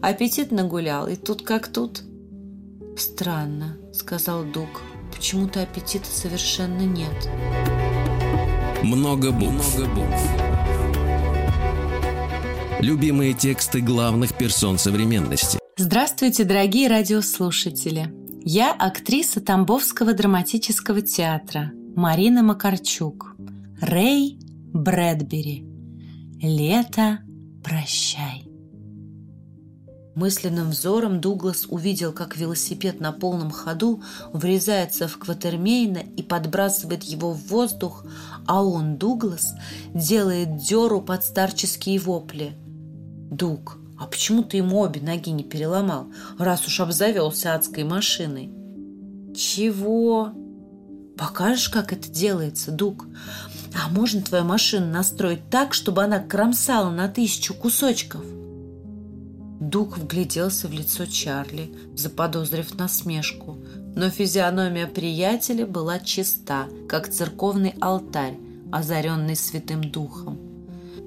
Аппетит 0.00 0.50
нагулял, 0.50 1.06
и 1.06 1.16
тут 1.16 1.42
как 1.42 1.68
тут– 1.68 2.02
«Странно»,— 2.96 3.76
сказал 3.92 4.42
Дуг. 4.44 4.80
«Почему-то 5.14 5.62
аппетита 5.62 6.06
совершенно 6.06 6.80
нет». 6.80 7.28
Много 8.82 9.32
букв. 9.32 9.76
Много 9.76 9.94
букв. 9.94 10.22
Любимые 12.80 13.34
тексты 13.34 13.80
главных 13.80 14.34
персон 14.34 14.78
современности. 14.78 15.58
Здравствуйте, 15.78 16.44
дорогие 16.44 16.88
радиослушатели. 16.88 18.10
Я 18.42 18.72
актриса 18.72 19.42
Тамбовского 19.42 20.14
драматического 20.14 21.02
театра 21.02 21.70
Марина 21.94 22.42
Макарчук. 22.42 23.36
Рэй 23.82 24.38
Брэдбери. 24.72 25.66
Лето, 26.40 27.18
прощай. 27.62 28.48
Мысленным 30.14 30.70
взором 30.70 31.20
Дуглас 31.20 31.66
увидел, 31.68 32.14
как 32.14 32.38
велосипед 32.38 32.98
на 32.98 33.12
полном 33.12 33.50
ходу 33.50 34.02
врезается 34.32 35.08
в 35.08 35.18
Кватермейна 35.18 35.98
и 35.98 36.22
подбрасывает 36.22 37.02
его 37.02 37.32
в 37.32 37.48
воздух, 37.48 38.06
а 38.46 38.64
он, 38.64 38.96
Дуглас, 38.96 39.52
делает 39.92 40.56
дёру 40.56 41.02
под 41.02 41.22
старческие 41.22 41.98
вопли. 41.98 42.54
«Дуг, 43.30 43.78
а 43.98 44.06
почему 44.06 44.42
ты 44.42 44.58
ему 44.58 44.80
обе 44.80 45.00
ноги 45.00 45.30
не 45.30 45.44
переломал, 45.44 46.08
раз 46.38 46.66
уж 46.66 46.80
обзавелся 46.80 47.54
адской 47.54 47.84
машиной?» 47.84 48.50
«Чего?» 49.34 50.32
«Покажешь, 51.16 51.70
как 51.70 51.92
это 51.92 52.10
делается, 52.10 52.70
Дуг? 52.70 53.06
А 53.74 53.88
можно 53.88 54.20
твою 54.20 54.44
машину 54.44 54.86
настроить 54.86 55.48
так, 55.50 55.72
чтобы 55.72 56.04
она 56.04 56.18
кромсала 56.18 56.90
на 56.90 57.08
тысячу 57.08 57.54
кусочков?» 57.54 58.22
Дуг 59.60 59.96
вгляделся 59.96 60.68
в 60.68 60.72
лицо 60.72 61.06
Чарли, 61.06 61.72
заподозрив 61.94 62.78
насмешку, 62.78 63.56
но 63.96 64.10
физиономия 64.10 64.86
приятеля 64.86 65.66
была 65.66 65.98
чиста, 65.98 66.66
как 66.88 67.08
церковный 67.08 67.74
алтарь, 67.80 68.38
озаренный 68.70 69.36
святым 69.36 69.90
духом. 69.90 70.45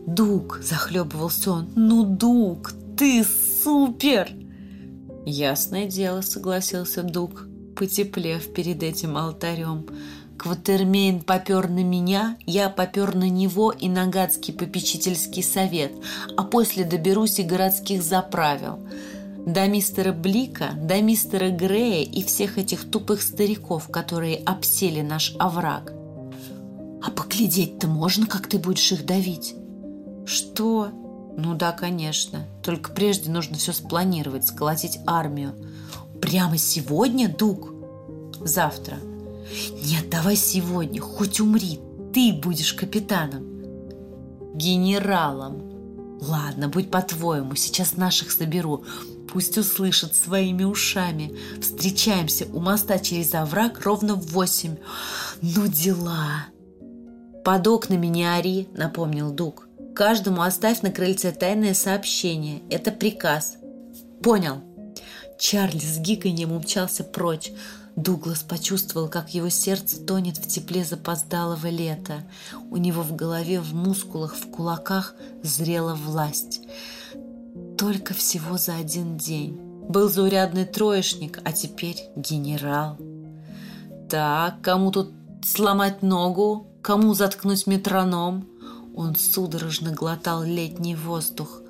«Дуг!»– 0.07 0.59
захлебывался 0.63 1.51
он. 1.51 1.69
«Ну, 1.75 2.03
Дуг, 2.03 2.73
ты 2.97 3.25
супер!» 3.63 4.29
«Ясное 5.25 5.87
дело»,– 5.87 6.21
согласился 6.21 7.03
Дуг, 7.03 7.47
потеплев 7.75 8.53
перед 8.53 8.83
этим 8.83 9.17
алтарем– 9.17 9.85
Кватермейн 10.39 11.19
попер 11.19 11.69
на 11.69 11.83
меня, 11.83 12.37
я 12.45 12.69
попер 12.69 13.13
на 13.13 13.27
него 13.29 13.73
и 13.73 13.89
на 13.89 14.07
гадский 14.07 14.53
попечительский 14.53 15.43
совет, 15.43 15.91
а 16.37 16.45
после 16.45 16.85
доберусь 16.85 17.39
и 17.39 17.43
городских 17.43 18.01
заправил. 18.01 18.79
До 19.45 19.67
мистера 19.67 20.13
Блика, 20.13 20.69
до 20.81 21.01
мистера 21.01 21.49
Грея 21.49 22.05
и 22.05 22.23
всех 22.23 22.57
этих 22.57 22.89
тупых 22.89 23.21
стариков, 23.21 23.89
которые 23.89 24.37
обсели 24.37 25.01
наш 25.01 25.35
овраг. 25.39 25.91
А 27.03 27.11
поглядеть-то 27.11 27.87
можно, 27.87 28.25
как 28.25 28.47
ты 28.47 28.59
будешь 28.59 28.93
их 28.93 29.05
давить? 29.05 29.55
Что? 30.29 30.91
Ну 31.37 31.55
да, 31.55 31.71
конечно. 31.71 32.45
Только 32.61 32.91
прежде 32.91 33.31
нужно 33.31 33.57
все 33.57 33.73
спланировать, 33.73 34.45
сколотить 34.45 34.99
армию. 35.07 35.55
Прямо 36.21 36.55
сегодня, 36.59 37.27
Дуг? 37.35 37.73
Завтра. 38.39 38.97
Нет, 39.83 40.11
давай 40.11 40.35
сегодня, 40.35 41.01
хоть 41.01 41.39
умри, 41.39 41.79
ты 42.13 42.33
будешь 42.33 42.75
капитаном. 42.75 43.43
Генералом. 44.53 46.19
Ладно, 46.21 46.69
будь 46.69 46.91
по-твоему, 46.91 47.55
сейчас 47.55 47.97
наших 47.97 48.29
соберу. 48.29 48.83
Пусть 49.33 49.57
услышат 49.57 50.15
своими 50.15 50.63
ушами. 50.63 51.35
Встречаемся 51.59 52.45
у 52.53 52.59
моста 52.59 52.99
через 52.99 53.33
овраг 53.33 53.83
ровно 53.83 54.13
в 54.13 54.27
восемь. 54.27 54.75
Ну 55.41 55.65
дела. 55.65 56.45
Под 57.43 57.65
окнами 57.65 58.05
не 58.05 58.25
ори, 58.25 58.67
напомнил 58.75 59.31
Дуг. 59.31 59.68
Каждому 59.95 60.41
оставь 60.41 60.81
на 60.81 60.91
крыльце 60.91 61.31
тайное 61.31 61.73
сообщение. 61.73 62.61
Это 62.69 62.91
приказ. 62.91 63.57
Понял. 64.23 64.61
Чарли 65.37 65.79
с 65.79 65.97
гиканьем 65.97 66.51
умчался 66.51 67.03
прочь. 67.03 67.51
Дуглас 67.95 68.43
почувствовал, 68.43 69.09
как 69.09 69.33
его 69.33 69.49
сердце 69.49 69.99
тонет 69.99 70.37
в 70.37 70.47
тепле 70.47 70.83
запоздалого 70.83 71.67
лета. 71.67 72.23
У 72.69 72.77
него 72.77 73.01
в 73.01 73.15
голове, 73.15 73.59
в 73.59 73.73
мускулах, 73.73 74.35
в 74.35 74.49
кулаках 74.51 75.15
зрела 75.43 75.95
власть. 75.95 76.61
Только 77.77 78.13
всего 78.13 78.57
за 78.57 78.75
один 78.75 79.17
день. 79.17 79.59
Был 79.89 80.07
заурядный 80.07 80.65
троечник, 80.65 81.39
а 81.43 81.51
теперь 81.51 81.97
генерал. 82.15 82.97
Так, 84.09 84.61
кому 84.61 84.91
тут 84.91 85.11
сломать 85.43 86.01
ногу? 86.01 86.67
Кому 86.81 87.13
заткнуть 87.13 87.67
метроном? 87.67 88.47
Он 88.99 89.15
судорожно 89.15 89.93
глотал 89.93 90.43
летний 90.43 90.93
воздух. 90.93 91.61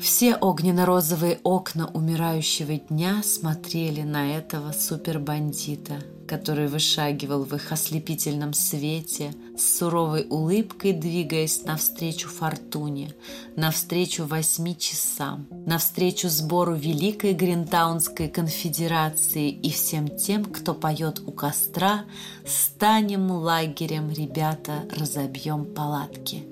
Все 0.00 0.34
огненно-розовые 0.34 1.38
окна 1.44 1.86
умирающего 1.86 2.78
дня 2.78 3.22
смотрели 3.22 4.02
на 4.02 4.36
этого 4.36 4.72
супербандита, 4.72 6.02
который 6.28 6.68
вышагивал 6.68 7.44
в 7.44 7.54
их 7.54 7.72
ослепительном 7.72 8.52
свете, 8.52 9.32
с 9.56 9.78
суровой 9.78 10.26
улыбкой 10.28 10.92
двигаясь 10.92 11.64
навстречу 11.64 12.28
фортуне, 12.28 13.14
навстречу 13.56 14.24
восьми 14.24 14.76
часам, 14.78 15.48
навстречу 15.66 16.28
сбору 16.28 16.74
Великой 16.74 17.32
Гринтаунской 17.32 18.28
конфедерации 18.28 19.50
и 19.50 19.70
всем 19.70 20.08
тем, 20.16 20.44
кто 20.44 20.74
поет 20.74 21.20
у 21.26 21.32
костра 21.32 22.04
«Станем 22.46 23.30
лагерем, 23.30 24.10
ребята, 24.10 24.84
разобьем 24.96 25.64
палатки». 25.64 26.44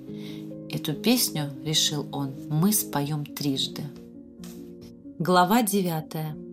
Эту 0.71 0.95
песню, 0.95 1.53
решил 1.65 2.09
он, 2.11 2.35
мы 2.49 2.73
споем 2.73 3.25
трижды. 3.25 3.85
Глава 5.19 5.63
девятая. 5.63 6.46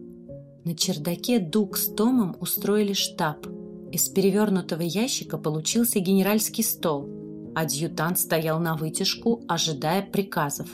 На 0.65 0.76
чердаке 0.76 1.39
Дуг 1.39 1.76
с 1.78 1.88
Томом 1.93 2.38
устроили 2.39 2.93
штаб. 2.93 3.45
Из 3.91 4.08
перевернутого 4.08 4.82
ящика 4.82 5.38
получился 5.38 5.99
генеральский 5.99 6.63
стол. 6.63 7.10
Адъютант 7.54 8.17
стоял 8.17 8.60
на 8.60 8.76
вытяжку, 8.76 9.43
ожидая 9.47 10.02
приказов. 10.02 10.69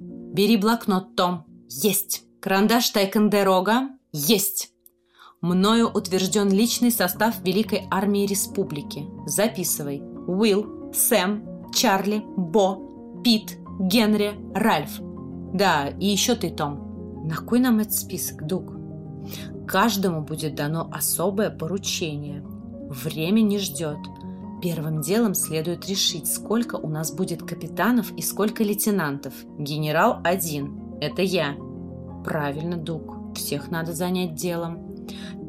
«Бери 0.00 0.56
блокнот, 0.56 1.16
Том!» 1.16 1.44
«Есть!» 1.68 2.22
«Карандаш 2.40 2.90
Тайкандерога?» 2.90 3.88
«Есть!» 4.12 4.70
Мною 5.40 5.90
утвержден 5.90 6.50
личный 6.50 6.90
состав 6.90 7.44
Великой 7.44 7.82
Армии 7.90 8.26
Республики. 8.26 9.06
Записывай. 9.26 10.00
Уилл, 10.26 10.92
Сэм, 10.94 11.70
Чарли, 11.74 12.22
Бо, 12.36 13.22
Пит, 13.22 13.58
Генри, 13.78 14.32
Ральф. 14.54 15.00
Да, 15.52 15.88
и 15.88 16.06
еще 16.06 16.34
ты, 16.34 16.50
Том. 16.50 17.26
На 17.26 17.36
кой 17.36 17.60
нам 17.60 17.80
этот 17.80 17.92
список, 17.92 18.46
Дуг? 18.46 18.73
Каждому 19.66 20.22
будет 20.22 20.54
дано 20.54 20.88
особое 20.92 21.50
поручение. 21.50 22.42
Время 22.88 23.40
не 23.40 23.58
ждет. 23.58 23.98
Первым 24.62 25.00
делом 25.00 25.34
следует 25.34 25.86
решить, 25.88 26.26
сколько 26.26 26.76
у 26.76 26.88
нас 26.88 27.12
будет 27.12 27.42
капитанов 27.42 28.12
и 28.12 28.22
сколько 28.22 28.62
лейтенантов. 28.62 29.34
Генерал 29.58 30.20
один. 30.24 30.98
Это 31.00 31.22
я. 31.22 31.56
Правильно, 32.24 32.76
Дуг. 32.76 33.34
Всех 33.36 33.70
надо 33.70 33.92
занять 33.92 34.34
делом. 34.34 34.94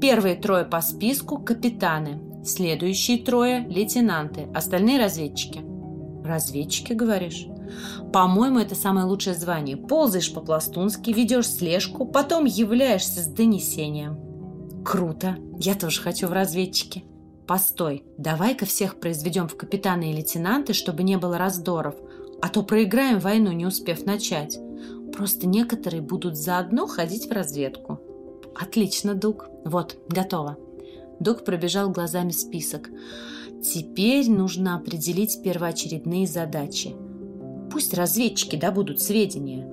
Первые 0.01 0.35
трое 0.35 0.65
по 0.65 0.81
списку– 0.81 1.37
капитаны. 1.45 2.43
Следующие 2.43 3.19
трое– 3.19 3.65
лейтенанты. 3.69 4.47
Остальные– 4.53 4.99
разведчики. 5.01 5.61
Разведчики, 6.23 6.93
говоришь? 6.93 7.47
По-моему, 8.11 8.59
это 8.59 8.75
самое 8.75 9.05
лучшее 9.05 9.35
звание. 9.35 9.77
Ползаешь 9.77 10.33
по-пластунски, 10.33 11.11
ведешь 11.11 11.49
слежку, 11.49 12.05
потом 12.05 12.45
являешься 12.45 13.21
с 13.23 13.27
донесением. 13.27 14.19
Круто. 14.83 15.37
Я 15.59 15.75
тоже 15.75 16.01
хочу 16.01 16.27
в 16.27 16.33
разведчики. 16.33 17.03
Постой, 17.47 18.03
давай-ка 18.17 18.65
всех 18.65 18.99
произведем 18.99 19.47
в 19.47 19.55
капитаны 19.55 20.11
и 20.11 20.15
лейтенанты, 20.15 20.73
чтобы 20.73 21.03
не 21.03 21.17
было 21.17 21.37
раздоров, 21.37 21.95
а 22.41 22.49
то 22.49 22.63
проиграем 22.63 23.19
войну, 23.19 23.51
не 23.51 23.65
успев 23.65 24.05
начать. 24.05 24.59
Просто 25.15 25.47
некоторые 25.47 26.01
будут 26.01 26.35
заодно 26.35 26.87
ходить 26.87 27.27
в 27.27 27.31
разведку. 27.31 27.99
Отлично, 28.55 29.13
Дуг. 29.13 29.47
Вот, 29.63 29.97
готово. 30.09 30.57
Дуг 31.19 31.45
пробежал 31.45 31.89
глазами 31.89 32.31
список. 32.31 32.89
Теперь 33.63 34.29
нужно 34.29 34.75
определить 34.75 35.41
первоочередные 35.43 36.27
задачи. 36.27 36.95
Пусть 37.75 37.93
разведчики 37.93 38.55
добудут 38.55 39.01
сведения. 39.01 39.67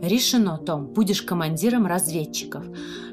Решено, 0.00 0.58
Том, 0.58 0.86
будешь 0.86 1.22
командиром 1.22 1.86
разведчиков. 1.86 2.64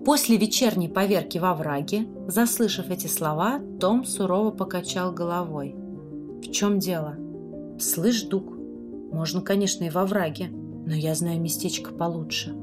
После 0.06 0.38
вечерней 0.38 0.88
поверки 0.88 1.40
во 1.40 1.56
враге, 1.56 2.06
заслышав 2.28 2.92
эти 2.92 3.08
слова, 3.08 3.60
Том 3.80 4.06
сурово 4.06 4.52
покачал 4.52 5.12
головой. 5.12 5.76
В 6.44 6.52
чем 6.52 6.78
дело? 6.78 7.16
Слышь, 7.80 8.22
Дуг, 8.22 8.54
можно, 9.12 9.42
конечно, 9.42 9.84
и 9.86 9.90
во 9.90 10.06
враге, 10.06 10.50
но 10.86 10.94
я 10.94 11.16
знаю 11.16 11.42
местечко 11.42 11.92
получше. 11.92 12.56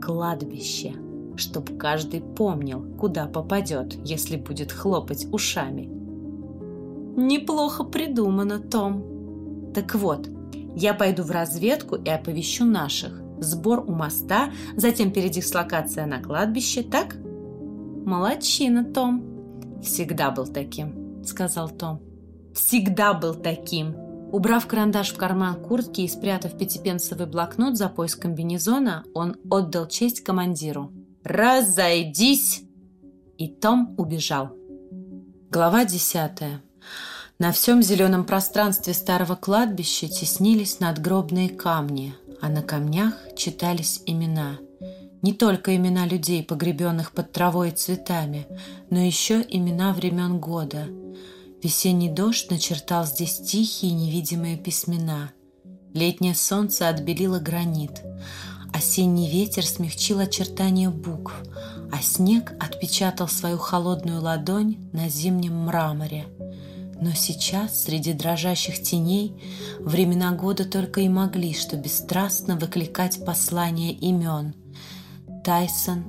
Кладбище. 0.00 0.94
Чтоб 1.34 1.76
каждый 1.76 2.20
помнил, 2.20 2.96
куда 2.96 3.26
попадет, 3.26 3.96
если 4.04 4.36
будет 4.36 4.70
хлопать 4.70 5.26
ушами. 5.32 5.90
Неплохо 7.16 7.82
придумано, 7.82 8.60
Том. 8.60 9.72
Так 9.74 9.96
вот, 9.96 10.28
я 10.76 10.94
пойду 10.94 11.22
в 11.22 11.30
разведку 11.30 11.96
и 11.96 12.08
оповещу 12.08 12.64
наших. 12.64 13.20
Сбор 13.40 13.84
у 13.86 13.92
моста, 13.92 14.52
затем 14.76 15.12
передислокация 15.12 16.06
на 16.06 16.22
кладбище, 16.22 16.82
так? 16.82 17.16
Молодчина, 18.04 18.84
Том. 18.84 19.80
Всегда 19.82 20.30
был 20.30 20.46
таким, 20.46 21.22
сказал 21.24 21.68
Том. 21.68 22.00
Всегда 22.54 23.14
был 23.14 23.34
таким. 23.34 23.94
Убрав 24.32 24.66
карандаш 24.66 25.12
в 25.12 25.16
карман 25.16 25.62
куртки 25.62 26.00
и 26.00 26.08
спрятав 26.08 26.58
пятипенсовый 26.58 27.26
блокнот 27.26 27.76
за 27.76 27.88
пояс 27.88 28.16
комбинезона, 28.16 29.04
он 29.14 29.36
отдал 29.48 29.86
честь 29.86 30.24
командиру. 30.24 30.90
«Разойдись!» 31.22 32.64
И 33.38 33.48
Том 33.48 33.94
убежал. 33.96 34.50
Глава 35.50 35.84
десятая. 35.84 36.63
На 37.40 37.50
всем 37.50 37.82
зеленом 37.82 38.24
пространстве 38.24 38.94
старого 38.94 39.34
кладбища 39.34 40.06
теснились 40.06 40.78
надгробные 40.78 41.48
камни, 41.48 42.14
а 42.40 42.48
на 42.48 42.62
камнях 42.62 43.14
читались 43.36 44.02
имена. 44.06 44.58
Не 45.20 45.32
только 45.32 45.74
имена 45.74 46.06
людей, 46.06 46.44
погребенных 46.44 47.10
под 47.10 47.32
травой 47.32 47.70
и 47.70 47.72
цветами, 47.72 48.46
но 48.88 49.00
еще 49.00 49.44
имена 49.48 49.92
времен 49.92 50.38
года. 50.38 50.86
Весенний 51.60 52.08
дождь 52.08 52.50
начертал 52.50 53.04
здесь 53.04 53.40
тихие 53.40 53.92
невидимые 53.92 54.56
письмена. 54.56 55.32
Летнее 55.92 56.36
солнце 56.36 56.88
отбелило 56.88 57.40
гранит. 57.40 58.02
Осенний 58.72 59.28
ветер 59.28 59.66
смягчил 59.66 60.20
очертания 60.20 60.88
букв, 60.88 61.34
а 61.90 62.00
снег 62.00 62.52
отпечатал 62.60 63.26
свою 63.26 63.58
холодную 63.58 64.22
ладонь 64.22 64.88
на 64.92 65.08
зимнем 65.08 65.56
мраморе– 65.64 66.26
но 67.04 67.12
сейчас, 67.14 67.82
среди 67.82 68.14
дрожащих 68.14 68.82
теней, 68.82 69.34
времена 69.78 70.32
года 70.32 70.64
только 70.64 71.02
и 71.02 71.08
могли, 71.10 71.52
что 71.52 71.76
бесстрастно 71.76 72.56
выкликать 72.56 73.22
послания 73.26 73.92
имен. 73.92 74.54
Тайсон, 75.44 76.02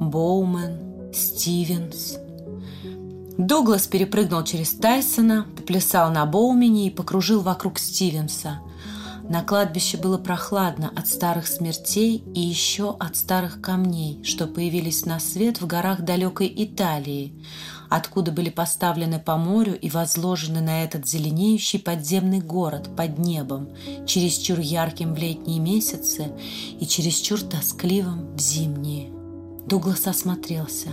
Боумен, 0.00 1.12
Стивенс. 1.12 2.16
Дуглас 3.36 3.86
перепрыгнул 3.88 4.42
через 4.42 4.72
Тайсона, 4.72 5.46
поплясал 5.54 6.10
на 6.10 6.24
Боумене 6.24 6.86
и 6.86 6.90
покружил 6.90 7.42
вокруг 7.42 7.78
Стивенса. 7.78 8.60
На 9.28 9.42
кладбище 9.42 9.98
было 9.98 10.18
прохладно 10.18 10.90
от 10.96 11.06
старых 11.06 11.46
смертей 11.46 12.24
и 12.34 12.40
еще 12.40 12.96
от 12.98 13.16
старых 13.16 13.60
камней, 13.60 14.22
что 14.24 14.46
появились 14.46 15.04
на 15.04 15.20
свет 15.20 15.60
в 15.60 15.66
горах 15.66 16.02
далекой 16.02 16.52
Италии– 16.54 17.32
откуда 17.88 18.32
были 18.32 18.50
поставлены 18.50 19.18
по 19.18 19.36
морю 19.36 19.78
и 19.78 19.90
возложены 19.90 20.60
на 20.60 20.84
этот 20.84 21.06
зеленеющий 21.06 21.78
подземный 21.78 22.40
город 22.40 22.90
под 22.96 23.18
небом, 23.18 23.68
чересчур 24.06 24.58
ярким 24.58 25.14
в 25.14 25.18
летние 25.18 25.60
месяцы 25.60 26.30
и 26.78 26.86
чересчур 26.86 27.40
тоскливым 27.40 28.36
в 28.36 28.40
зимние. 28.40 29.10
Дуглас 29.66 30.06
осмотрелся. 30.06 30.88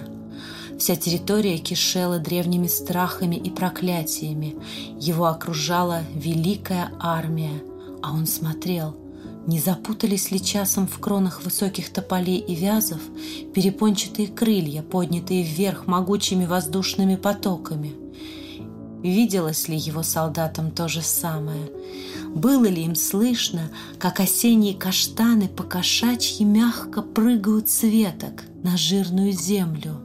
Вся 0.78 0.98
территория 0.98 1.58
кишела 1.58 2.20
древними 2.20 2.68
страхами 2.68 3.36
и 3.36 3.50
проклятиями. 3.50 4.56
Его 5.00 5.26
окружала 5.26 6.02
великая 6.14 6.92
армия, 7.00 7.62
а 8.06 8.14
он 8.14 8.28
смотрел– 8.28 8.96
не 9.48 9.60
запутались 9.60 10.32
ли 10.32 10.42
часом 10.42 10.88
в 10.88 10.98
кронах 11.00 11.44
высоких 11.44 11.94
тополей 11.94 12.40
и 12.40 12.56
вязов 12.56 13.00
перепончатые 13.54 14.28
крылья, 14.28 14.82
поднятые 14.82 15.44
вверх 15.44 15.86
могучими 15.86 16.46
воздушными 16.46 17.16
потоками? 17.16 17.94
Виделось 19.04 19.68
ли 19.68 19.78
его 19.78 20.02
солдатам 20.02 20.72
то 20.72 20.88
же 20.88 21.04
самое? 21.04 21.70
Было 22.34 22.66
ли 22.66 22.86
им 22.86 22.96
слышно, 22.96 23.70
как 24.00 24.20
осенние 24.20 24.74
каштаны 24.74 25.48
по 25.48 25.62
кошачьи 25.62 26.44
мягко 26.44 27.04
прыгают 27.04 27.70
с 27.70 27.84
веток 27.84 28.46
на 28.64 28.78
жирную 28.78 29.32
землю? 29.32 30.05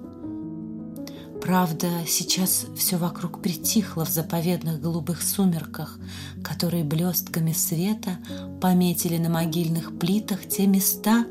Правда, 1.41 1.89
сейчас 2.07 2.67
все 2.77 2.97
вокруг 2.97 3.41
притихло 3.41 4.05
в 4.05 4.11
заповедных 4.11 4.81
голубых 4.81 5.23
сумерках, 5.23 5.99
которые 6.45 6.85
блестками 6.85 7.53
света 7.53 8.19
пометили 8.61 9.17
на 9.17 9.31
могильных 9.31 9.99
плитах 9.99 10.47
те 10.47 10.67
места, 10.67 11.25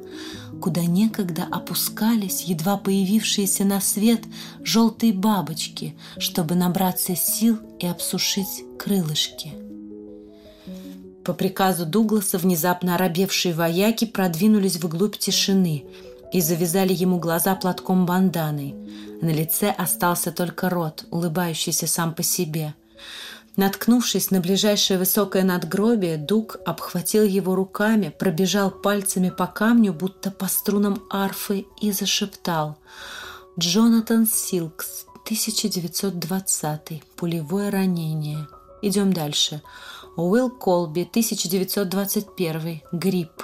куда 0.61 0.81
некогда 0.81 1.47
опускались 1.49 2.43
едва 2.43 2.77
появившиеся 2.77 3.65
на 3.65 3.79
свет 3.79 4.21
желтые 4.63 5.13
бабочки, 5.13 5.95
чтобы 6.17 6.55
набраться 6.55 7.15
сил 7.15 7.59
и 7.79 7.85
обсушить 7.85 8.63
крылышки. 8.79 9.53
По 11.23 11.33
приказу 11.33 11.85
Дугласа 11.85 12.39
внезапно 12.39 12.95
оробевшие 12.95 13.53
вояки 13.53 14.05
продвинулись 14.05 14.77
вглубь 14.77 15.17
тишины 15.17 15.85
и 16.33 16.41
завязали 16.41 16.93
ему 16.93 17.19
глаза 17.19 17.53
платком 17.55 18.07
банданой– 18.07 18.73
на 19.21 19.29
лице 19.29 19.69
остался 19.69 20.31
только 20.31 20.69
рот, 20.69 21.05
улыбающийся 21.11 21.87
сам 21.87 22.13
по 22.13 22.23
себе. 22.23 22.75
Наткнувшись 23.55 24.31
на 24.31 24.39
ближайшее 24.39 24.97
высокое 24.97 25.43
надгробие, 25.43 26.17
Дуг 26.17 26.57
обхватил 26.65 27.23
его 27.23 27.55
руками, 27.55 28.13
пробежал 28.17 28.71
пальцами 28.71 29.29
по 29.29 29.47
камню, 29.47 29.93
будто 29.93 30.31
по 30.31 30.47
струнам 30.47 31.03
арфы, 31.09 31.65
и 31.81 31.91
зашептал 31.91 32.77
«Джонатан 33.57 34.25
Силкс, 34.27 35.05
1920 35.25 37.03
пулевое 37.15 37.69
ранение. 37.69 38.47
Идем 38.81 39.13
дальше. 39.13 39.61
Уилл 40.15 40.49
Колби, 40.49 41.03
1921. 41.03 42.81
Грипп. 42.91 43.43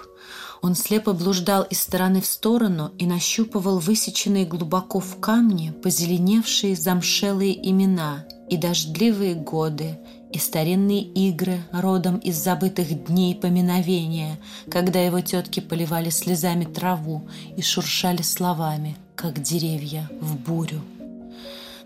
Он 0.62 0.76
слепо 0.76 1.14
блуждал 1.14 1.64
из 1.64 1.82
стороны 1.82 2.22
в 2.22 2.26
сторону 2.26 2.92
и 2.98 3.06
нащупывал 3.06 3.80
высеченные 3.80 4.46
глубоко 4.46 5.00
в 5.00 5.20
камне 5.20 5.72
позеленевшие 5.72 6.76
замшелые 6.76 7.70
имена 7.70 8.26
и 8.50 8.58
дождливые 8.58 9.36
годы, 9.36 9.98
и 10.32 10.38
старинные 10.38 11.02
игры 11.02 11.62
родом 11.72 12.18
из 12.18 12.36
забытых 12.36 13.06
дней 13.06 13.36
поминовения, 13.36 14.38
когда 14.70 15.00
его 15.00 15.22
тетки 15.22 15.62
поливали 15.62 16.10
слезами 16.10 16.66
траву 16.66 17.28
и 17.56 17.62
шуршали 17.62 18.22
словами, 18.22 18.98
как 19.16 19.42
деревья 19.42 20.10
в 20.20 20.36
бурю. 20.38 20.82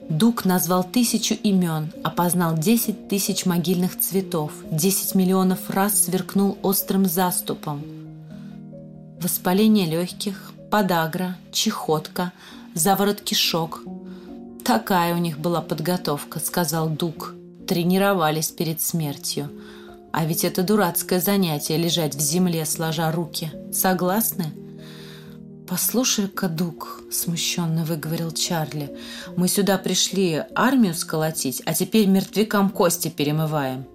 Дуг 0.10 0.46
назвал 0.46 0.84
тысячу 0.84 1.36
имен, 1.36 1.92
опознал 2.04 2.58
десять 2.58 3.08
тысяч 3.08 3.46
могильных 3.46 4.00
цветов, 4.00 4.52
десять 4.72 5.14
миллионов 5.14 5.70
раз 5.70 6.06
сверкнул 6.06 6.58
острым 6.64 7.06
заступом. 7.06 7.84
Воспаление 9.22 9.86
легких, 9.86 10.54
подагра, 10.72 11.38
чехотка, 11.52 12.32
заворот 12.74 13.22
кишок. 13.22 13.84
Такая 14.64 15.14
у 15.14 15.18
них 15.18 15.40
была 15.40 15.62
подготовка, 15.62 16.40
сказал 16.40 16.90
Дуг. 16.90 17.34
Тренировались 17.68 18.50
перед 18.52 18.82
смертью. 18.82 19.50
А 20.12 20.26
ведь 20.26 20.44
это 20.44 20.64
дурацкое 20.64 21.20
занятие 21.20 21.78
лежать 21.78 22.16
в 22.16 22.20
земле, 22.20 22.66
сложа 22.66 23.12
руки. 23.12 23.52
Согласны?— 23.72 24.54
«Послушай-ка, 25.70 26.50
Дуг»,— 26.50 27.04
смущенно 27.12 27.86
выговорил 27.86 28.32
Чарли, 28.32 28.90
«мы 29.38 29.48
сюда 29.48 29.78
пришли 29.78 30.44
армию 30.56 30.96
сколотить, 30.96 31.62
а 31.64 31.76
теперь 31.76 32.08
мертвякам 32.08 32.72
кости 32.72 33.10
перемываем. 33.10 33.86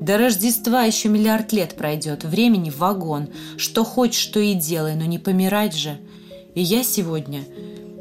До 0.00 0.16
Рождества 0.16 0.84
еще 0.84 1.08
миллиард 1.08 1.52
лет 1.52 1.76
пройдет, 1.76 2.24
времени 2.24 2.70
вагон. 2.70 3.28
Что 3.56 3.84
хочешь, 3.84 4.20
что 4.20 4.40
и 4.40 4.54
делай, 4.54 4.94
но 4.94 5.04
не 5.04 5.18
помирать 5.18 5.74
же. 5.74 5.98
И 6.54 6.62
я 6.62 6.82
сегодня, 6.82 7.44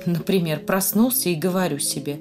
например, 0.06 0.62
проснулся 0.62 1.30
и 1.30 1.36
говорю 1.36 1.80
себе, 1.80 2.20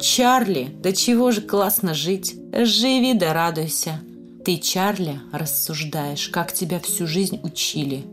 «Чарли, 0.00 0.70
да 0.82 0.92
чего 0.92 1.30
же 1.30 1.42
классно 1.42 1.94
жить? 1.94 2.36
Живи 2.52 3.14
да 3.14 3.32
радуйся». 3.32 4.00
Ты, 4.44 4.56
Чарли, 4.56 5.20
рассуждаешь, 5.30 6.28
как 6.28 6.52
тебя 6.52 6.80
всю 6.80 7.06
жизнь 7.06 7.38
учили. 7.42 8.04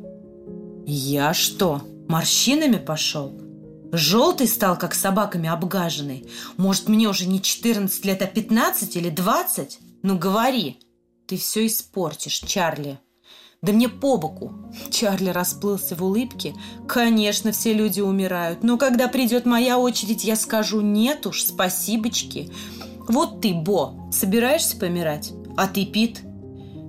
«Я 0.86 1.34
что?» 1.34 1.82
Морщинами 2.08 2.78
пошел? 2.78 3.34
Желтый 3.92 4.48
стал, 4.48 4.78
как 4.78 4.94
собаками 4.94 5.50
обгаженный. 5.50 6.28
Может, 6.58 6.88
мне 6.88 7.08
уже 7.08 7.26
не 7.26 7.42
14 7.42 8.06
лет, 8.06 8.22
а 8.22 8.28
15 8.28 8.96
или 8.96 9.10
20? 9.10 9.80
Ну, 10.04 10.18
говори. 10.18 10.78
Ты 11.28 11.38
все 11.38 11.66
испортишь, 11.66 12.40
Чарли. 12.40 13.00
Да 13.62 13.74
мне 13.74 13.90
по 13.90 14.18
боку. 14.18 14.54
Чарли 14.92 15.30
расплылся 15.30 15.96
в 15.96 16.04
улыбке. 16.04 16.54
Конечно, 16.88 17.52
все 17.52 17.74
люди 17.74 18.00
умирают. 18.00 18.64
Но 18.64 18.78
когда 18.78 19.08
придет 19.08 19.46
моя 19.46 19.80
очередь, 19.80 20.24
я 20.24 20.36
скажу 20.36 20.82
нет 20.82 21.26
уж, 21.26 21.44
спасибочки. 21.44 22.52
Вот 23.08 23.42
ты, 23.42 23.54
Бо, 23.54 24.10
собираешься 24.12 24.78
помирать? 24.78 25.34
А 25.58 25.68
ты, 25.68 25.86
Пит? 25.86 26.22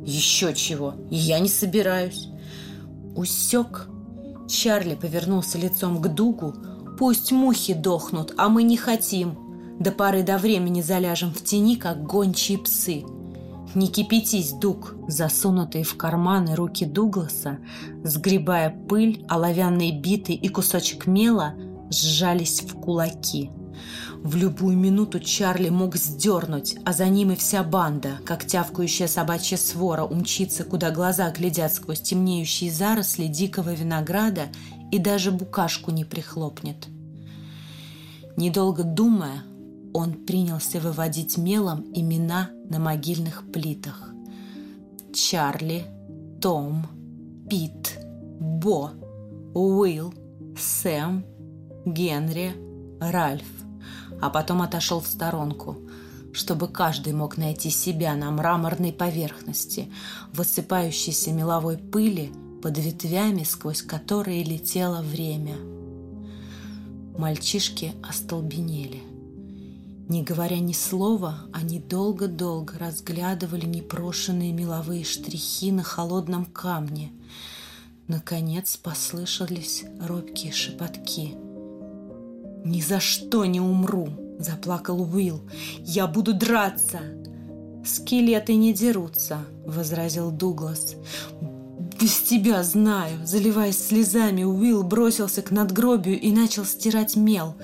Еще 0.04 0.54
чего. 0.54 0.94
Я 1.10 1.38
не 1.38 1.48
собираюсь. 1.48 2.28
Усек 3.14 3.88
Чарли 4.48 4.94
повернулся 4.94 5.58
лицом 5.58 6.00
к 6.00 6.08
Дугу. 6.08 6.54
«Пусть 6.98 7.32
мухи 7.32 7.74
дохнут, 7.74 8.32
а 8.38 8.48
мы 8.48 8.62
не 8.62 8.76
хотим. 8.76 9.36
До 9.78 9.92
поры 9.92 10.22
до 10.22 10.38
времени 10.38 10.80
заляжем 10.80 11.32
в 11.32 11.42
тени, 11.42 11.76
как 11.76 12.04
гончие 12.04 12.58
псы». 12.58 13.04
«Не 13.74 13.88
кипятись, 13.88 14.52
Дуг!» 14.52 14.94
Засунутые 15.08 15.84
в 15.84 15.96
карманы 15.96 16.54
руки 16.54 16.84
Дугласа, 16.84 17.58
сгребая 18.04 18.70
пыль, 18.70 19.24
оловянные 19.28 19.98
биты 19.98 20.32
и 20.32 20.48
кусочек 20.48 21.06
мела, 21.06 21.54
сжались 21.90 22.62
в 22.62 22.74
кулаки– 22.80 23.50
в 24.22 24.34
любую 24.34 24.76
минуту 24.76 25.20
Чарли 25.20 25.68
мог 25.68 25.96
сдернуть, 25.96 26.76
а 26.84 26.92
за 26.92 27.06
ним 27.06 27.30
и 27.32 27.36
вся 27.36 27.62
банда, 27.62 28.18
как 28.24 28.44
тявкающая 28.44 29.06
собачья 29.06 29.56
свора, 29.56 30.04
умчится, 30.04 30.64
куда 30.64 30.90
глаза 30.90 31.30
глядят 31.30 31.72
сквозь 31.72 32.00
темнеющие 32.00 32.72
заросли 32.72 33.26
дикого 33.26 33.72
винограда 33.72 34.48
и 34.90 34.98
даже 34.98 35.30
букашку 35.30 35.90
не 35.90 36.04
прихлопнет. 36.04 36.88
Недолго 38.36 38.82
думая, 38.82 39.44
он 39.96 40.12
принялся 40.12 40.78
выводить 40.78 41.38
мелом 41.38 41.86
имена 41.94 42.50
на 42.68 42.78
могильных 42.78 43.50
плитах. 43.50 44.10
Чарли, 45.14 45.86
Том, 46.38 46.86
Пит, 47.48 47.98
Бо, 48.38 48.92
Уилл, 49.54 50.12
Сэм, 50.58 51.24
Генри, 51.86 52.54
Ральф 53.00 53.46
а 54.20 54.28
потом 54.28 54.60
отошел 54.60 55.00
в 55.00 55.06
сторонку, 55.06 55.78
чтобы 56.34 56.68
каждый 56.68 57.14
мог 57.14 57.38
найти 57.38 57.70
себя 57.70 58.14
на 58.14 58.30
мраморной 58.30 58.92
поверхности, 58.92 59.90
высыпающейся 60.34 61.32
меловой 61.32 61.78
пыли 61.78 62.32
под 62.62 62.76
ветвями, 62.76 63.44
сквозь 63.44 63.80
которые 63.80 64.44
летело 64.44 65.00
время. 65.00 65.56
Мальчишки 67.18 67.94
остолбенели. 68.06 69.15
Не 70.08 70.22
говоря 70.22 70.58
ни 70.58 70.72
слова, 70.72 71.40
они 71.52 71.80
долго-долго 71.80 72.78
разглядывали 72.78 73.66
непрошенные 73.66 74.52
меловые 74.52 75.04
штрихи 75.04 75.72
на 75.72 75.82
холодном 75.82 76.44
камне. 76.44 77.12
Наконец 78.06 78.76
послышались 78.76 79.84
робкие 80.00 80.52
шепотки– 80.52 81.34
«Ни 82.66 82.80
за 82.80 82.98
что 82.98 83.44
не 83.44 83.60
умру!»– 83.60 84.08
заплакал 84.40 85.00
Уилл. 85.00 85.40
«Я 85.78 86.08
буду 86.08 86.34
драться!» 86.34 86.98
«Скелеты 87.84 88.56
не 88.56 88.72
дерутся»,– 88.72 89.38
возразил 89.64 90.32
Дуглас. 90.32 90.96
«Без 92.00 92.18
тебя 92.22 92.64
знаю!» 92.64 93.24
Заливаясь 93.24 93.78
слезами, 93.78 94.42
Уилл 94.42 94.82
бросился 94.82 95.42
к 95.42 95.52
надгробию 95.52 96.20
и 96.20 96.32
начал 96.32 96.64
стирать 96.64 97.14
мел. 97.14 97.54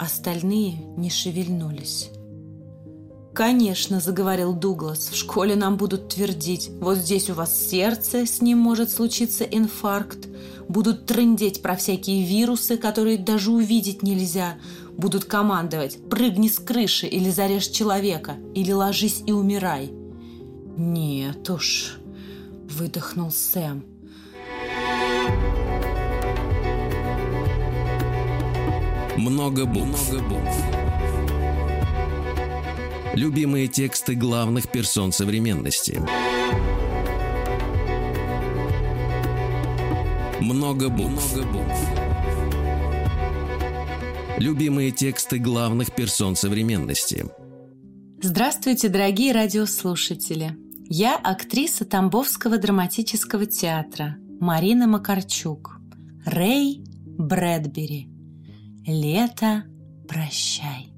Остальные 0.00 0.76
не 0.96 1.10
шевельнулись. 1.10 2.08
«Конечно»,— 3.34 4.00
заговорил 4.00 4.54
Дуглас,— 4.54 5.08
«в 5.12 5.14
школе 5.14 5.56
нам 5.56 5.76
будут 5.76 6.08
твердить, 6.08 6.70
вот 6.80 6.96
здесь 6.96 7.28
у 7.28 7.34
вас 7.34 7.54
сердце, 7.54 8.24
с 8.24 8.40
ним 8.40 8.56
может 8.56 8.90
случиться 8.90 9.44
инфаркт, 9.44 10.26
будут 10.68 11.04
трындеть 11.04 11.60
про 11.60 11.76
всякие 11.76 12.24
вирусы, 12.24 12.78
которые 12.78 13.18
даже 13.18 13.50
увидеть 13.50 14.02
нельзя, 14.02 14.54
будут 14.96 15.26
командовать 15.26 15.98
«прыгни 16.08 16.48
с 16.48 16.58
крыши» 16.58 17.06
или 17.06 17.28
«зарежь 17.28 17.68
человека» 17.68 18.36
или 18.54 18.72
«ложись 18.72 19.22
и 19.26 19.32
умирай». 19.32 19.92
«Нет 20.78 21.50
уж»,— 21.50 21.98
выдохнул 22.70 23.30
Сэм. 23.30 23.89
Много 29.20 29.66
букв. 29.66 30.10
Много 30.12 30.28
букв. 30.28 30.64
Любимые 33.14 33.68
тексты 33.68 34.14
главных 34.14 34.70
персон 34.70 35.12
современности. 35.12 36.00
Много 40.40 40.88
букв. 40.88 41.36
Много 41.36 41.52
букв. 41.52 41.78
Любимые 44.38 44.90
тексты 44.90 45.38
главных 45.38 45.94
персон 45.94 46.34
современности. 46.34 47.26
Здравствуйте, 48.22 48.88
дорогие 48.88 49.34
радиослушатели! 49.34 50.56
Я 50.88 51.16
актриса 51.16 51.84
Тамбовского 51.84 52.56
драматического 52.56 53.44
театра 53.44 54.16
Марина 54.40 54.86
Макарчук. 54.86 55.78
Рэй 56.24 56.82
Брэдбери. 57.18 58.19
Лето, 58.92 59.62
прощай. 60.08 60.92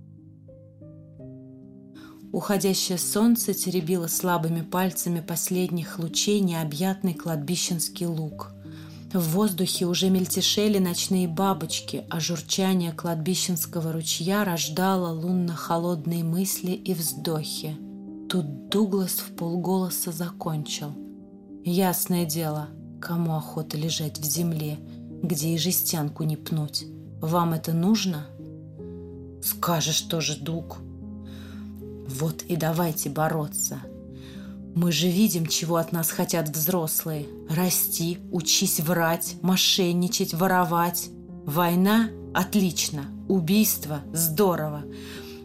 Уходящее 2.33 2.97
солнце 2.97 3.53
теребило 3.53 4.07
слабыми 4.07 4.63
пальцами 4.63 5.21
последних 5.21 5.99
лучей 5.99 6.41
необъятный 6.41 7.13
кладбищенский 7.13 8.07
луг. 8.07 8.55
В 9.13 9.21
воздухе 9.35 9.85
уже 9.85 10.09
мельтешели 10.09 10.79
ночные 10.79 11.29
бабочки, 11.29 12.07
а 12.09 12.19
журчание 12.19 12.93
кладбищенского 12.93 13.93
ручья 13.93 14.43
рождало 14.47 15.13
лунно-холодные 15.13 16.25
мысли 16.25 16.71
и 16.71 16.95
вздохи. 16.95 17.77
Тут 18.31 18.71
Дуглас 18.71 19.17
в 19.17 19.37
полголоса 19.37 20.13
закончил. 20.13 20.95
«Ясное 21.63 22.25
дело, 22.25 22.71
кому 23.03 23.37
охота 23.37 23.77
лежать 23.77 24.19
в 24.19 24.25
земле, 24.25 24.79
где 25.23 25.51
и 25.51 25.59
жестянку 25.59 26.23
не 26.23 26.39
пнуть? 26.39 26.87
Вам 27.23 27.55
это 27.55 27.73
нужно?» 27.73 28.27
«Скажешь 29.43 30.03
тоже, 30.03 30.37
Дуг», 30.37 30.79
вот 32.13 32.43
и 32.43 32.57
давайте 32.57 33.09
бороться. 33.09 33.81
Мы 34.75 34.93
же 34.93 35.09
видим, 35.09 35.47
чего 35.47 35.77
от 35.77 35.93
нас 35.93 36.11
хотят 36.11 36.49
взрослые. 36.51 37.27
Расти, 37.49 38.19
учись 38.31 38.81
врать, 38.81 39.37
мошенничать, 39.41 40.35
воровать. 40.35 41.09
Война– 41.47 42.11
отлично. 42.35 43.07
Убийство– 43.29 44.01
здорово. 44.13 44.83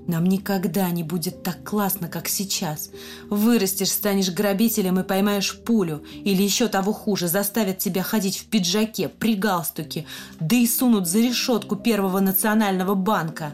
Нам 0.08 0.24
никогда 0.26 0.90
не 0.90 1.04
будет 1.04 1.44
так 1.44 1.64
классно, 1.66 2.08
как 2.08 2.30
сейчас. 2.30 2.92
Вырастешь, 3.30 3.92
станешь 3.92 4.32
грабителем 4.32 5.00
и 5.00 5.04
поймаешь 5.04 5.60
пулю. 5.60 6.02
Или 6.24 6.44
еще 6.44 6.70
того 6.70 6.94
хуже, 6.94 7.28
заставят 7.28 7.80
тебя 7.80 8.04
ходить 8.04 8.38
в 8.38 8.46
пиджаке, 8.46 9.10
при 9.10 9.36
галстуке, 9.36 10.06
да 10.40 10.56
и 10.56 10.66
сунут 10.66 11.08
за 11.08 11.20
решетку 11.20 11.76
Первого 11.76 12.22
национального 12.22 12.96
банка. 12.96 13.54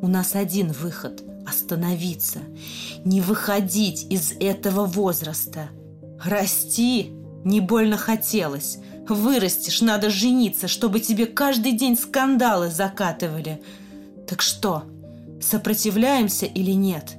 У 0.00 0.06
нас 0.06 0.36
один 0.36 0.70
выход– 0.70 1.22
остановиться. 1.46 2.38
Не 3.04 3.20
выходить 3.20 4.06
из 4.08 4.32
этого 4.38 4.86
возраста. 4.86 5.70
Расти 6.24 7.10
не 7.44 7.60
больно 7.60 7.96
хотелось. 7.96 8.78
Вырастешь, 9.08 9.80
надо 9.80 10.10
жениться, 10.10 10.68
чтобы 10.68 11.00
тебе 11.00 11.26
каждый 11.26 11.72
день 11.72 11.98
скандалы 11.98 12.70
закатывали. 12.70 13.60
Так 14.28 14.42
что– 14.42 14.84
Сопротивляемся 15.50 16.44
или 16.44 16.72
нет? 16.72 17.16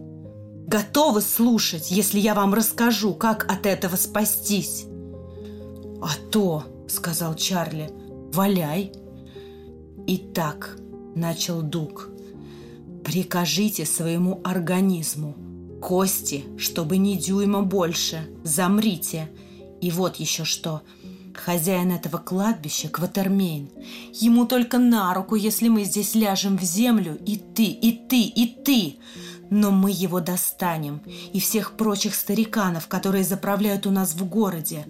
Готовы 0.68 1.22
слушать, 1.22 1.90
если 1.90 2.20
я 2.20 2.36
вам 2.36 2.54
расскажу, 2.54 3.16
как 3.16 3.52
от 3.52 3.66
этого 3.66 3.96
спастись? 3.96 4.86
А 6.00 6.10
то, 6.30 6.64
сказал 6.88 7.34
Чарли, 7.34 7.90
валяй. 8.32 8.92
Итак, 10.06 10.78
начал 11.16 11.64
Дуг, 11.64 12.10
прикажите 13.04 13.88
своему 13.88 14.42
организму, 14.44 15.34
кости, 15.82 16.46
чтобы 16.60 16.98
ни 16.98 17.16
дюйма 17.16 17.64
больше, 17.64 18.30
замрите. 18.44 19.28
И 19.82 19.90
вот 19.90 20.18
еще 20.18 20.44
что– 20.44 20.84
Хозяин 21.40 21.92
этого 21.92 22.18
кладбища– 22.18 22.90
Кватермейн. 22.90 23.70
Ему 24.14 24.46
только 24.46 24.78
на 24.78 25.14
руку, 25.14 25.36
если 25.36 25.70
мы 25.70 25.86
здесь 25.86 26.14
ляжем 26.14 26.58
в 26.58 26.64
землю, 26.64 27.18
и 27.26 27.38
ты, 27.38 27.64
и 27.64 27.92
ты, 27.94 28.24
и 28.24 28.46
ты. 28.46 28.98
Но 29.50 29.72
мы 29.72 29.90
его 29.90 30.20
достанем, 30.20 31.02
и 31.32 31.40
всех 31.40 31.78
прочих 31.78 32.14
стариканов, 32.14 32.88
которые 32.88 33.24
заправляют 33.24 33.88
у 33.88 33.92
нас 33.92 34.14
в 34.14 34.28
городе. 34.28 34.86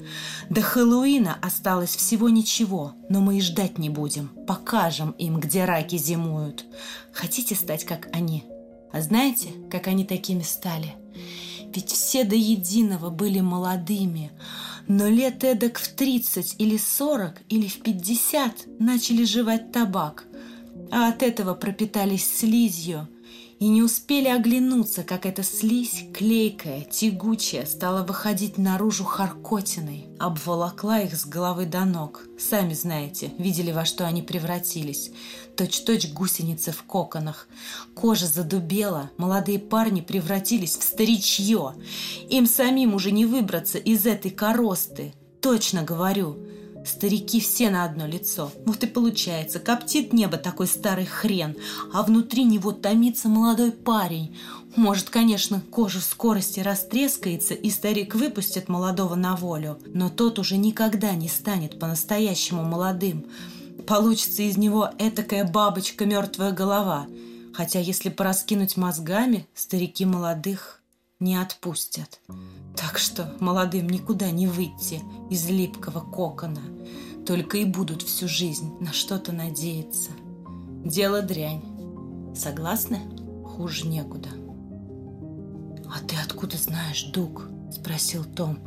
До 0.49 0.61
Хэллоуина 0.61 1.37
осталось 1.41 1.95
всего 1.95 2.29
ничего, 2.29 2.93
но 3.09 3.21
мы 3.21 3.37
и 3.37 3.41
ждать 3.41 3.77
не 3.77 3.89
будем. 3.89 4.29
Покажем 4.47 5.11
им, 5.11 5.39
где 5.39 5.65
раки 5.65 5.97
зимуют. 5.97 6.65
Хотите 7.13 7.55
стать, 7.55 7.85
как 7.85 8.09
они? 8.11 8.43
А 8.91 9.01
знаете, 9.01 9.49
как 9.69 9.87
они 9.87 10.03
такими 10.03 10.41
стали? 10.41 10.95
Ведь 11.73 11.91
все 11.91 12.23
до 12.23 12.35
единого 12.35 13.11
были 13.11 13.39
молодыми– 13.39 14.31
но 14.89 15.07
лет 15.07 15.45
эдак 15.45 15.77
в 15.77 15.87
30 15.87 16.55
или 16.57 16.75
40 16.75 17.35
или 17.47 17.67
в 17.67 17.81
50 17.81 18.79
начали 18.79 19.23
жевать 19.23 19.71
табак, 19.71 20.25
а 20.91 21.07
от 21.07 21.23
этого 21.23 21.53
пропитались 21.53 22.29
слизью– 22.39 23.07
и 23.59 23.67
не 23.67 23.83
успели 23.83 24.29
оглянуться, 24.29 25.03
как 25.03 25.25
эта 25.25 25.43
слизь, 25.43 26.05
клейкая, 26.13 26.81
тягучая, 26.81 27.65
стала 27.65 28.03
выходить 28.03 28.57
наружу 28.57 29.03
харкотиной, 29.03 30.07
обволокла 30.17 31.01
их 31.01 31.13
с 31.13 31.25
головы 31.25 31.65
до 31.65 31.83
ног. 31.83 32.23
Сами 32.39 32.73
знаете, 32.73 33.33
видели, 33.37 33.73
во 33.73 33.83
что 33.83 34.07
они 34.07 34.21
превратились. 34.21 35.11
Точь-точь 35.59 36.13
гусеницы 36.13 36.71
в 36.71 36.83
коконах. 36.83 37.49
Кожа 37.93 38.27
задубела, 38.27 39.11
молодые 39.17 39.59
парни 39.59 39.99
превратились 39.99 40.77
в 40.77 40.83
старичье. 40.83 41.73
Им 42.29 42.45
самим 42.45 42.93
уже 42.93 43.11
не 43.11 43.25
выбраться 43.25 43.77
из 43.77 44.05
этой 44.05 44.31
коросты. 44.31 45.13
Точно 45.41 45.83
говорю– 45.83 46.37
Старики 46.85 47.41
все 47.41 47.69
на 47.69 47.83
одно 47.83 48.07
лицо. 48.07 48.51
Вот 48.65 48.83
и 48.83 48.87
получается, 48.87 49.59
коптит 49.59 50.13
небо 50.13 50.37
такой 50.37 50.65
старый 50.65 51.05
хрен, 51.05 51.57
а 51.93 52.03
внутри 52.03 52.45
него 52.45 52.71
томится 52.71 53.27
молодой 53.27 53.71
парень. 53.71 54.37
Может, 54.75 55.09
конечно, 55.09 55.61
кожа 55.71 55.99
в 55.99 56.03
скорости 56.03 56.61
растрескается, 56.61 57.53
и 57.53 57.69
старик 57.69 58.15
выпустит 58.15 58.69
молодого 58.69 59.15
на 59.15 59.35
волю, 59.35 59.77
но 59.87 60.09
тот 60.09 60.39
уже 60.39 60.57
никогда 60.57 61.13
не 61.15 61.27
станет 61.27 61.79
по-настоящему 61.79 62.63
молодым. 62.63 63.25
Получится 63.89 64.43
из 64.43 64.55
него 64.55 64.91
этакая 64.99 65.43
бабочка 65.43 66.05
мертвая 66.05 66.51
голова. 66.51 67.07
Хотя, 67.55 67.79
если 67.79 68.09
пораскинуть 68.09 68.77
мозгами, 68.77 69.47
старики 69.55 70.05
молодых 70.05 70.83
не 71.19 71.35
отпустят. 71.35 72.21
Так 72.75 72.99
что 72.99 73.35
молодым 73.39 73.89
никуда 73.89 74.29
не 74.29 74.45
выйти 74.45 75.01
из 75.31 75.49
липкого 75.49 76.01
кокона. 76.01 76.61
Только 77.25 77.57
и 77.57 77.65
будут 77.65 78.03
всю 78.03 78.27
жизнь 78.27 78.71
на 78.79 78.93
что-то 78.93 79.31
надеяться. 79.31 80.11
Дело 80.85 81.23
дрянь. 81.23 81.63
Согласны? 82.35 82.99
Хуже 83.43 83.87
некуда. 83.87 84.29
«А 85.91 85.99
ты 86.07 86.15
откуда 86.23 86.57
знаешь, 86.57 87.05
Дуг?»– 87.05 87.49
спросил 87.71 88.23
Том. 88.23 88.59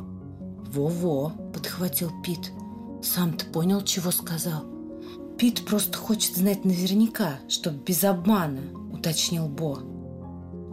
«Во-во»,– 0.67 1.29
подхватил 1.53 2.11
Пит. 2.21 2.51
«Сам 3.01 3.37
ты 3.37 3.45
понял, 3.45 3.81
чего 3.83 4.11
сказал?» 4.11 4.72
«Пит 5.37 5.65
просто 5.65 5.97
хочет 5.97 6.35
знать 6.35 6.63
наверняка, 6.65 7.39
чтобы 7.49 7.77
без 7.79 8.03
обмана»,– 8.03 8.61
уточнил 8.93 9.47
Бо. 9.47 9.79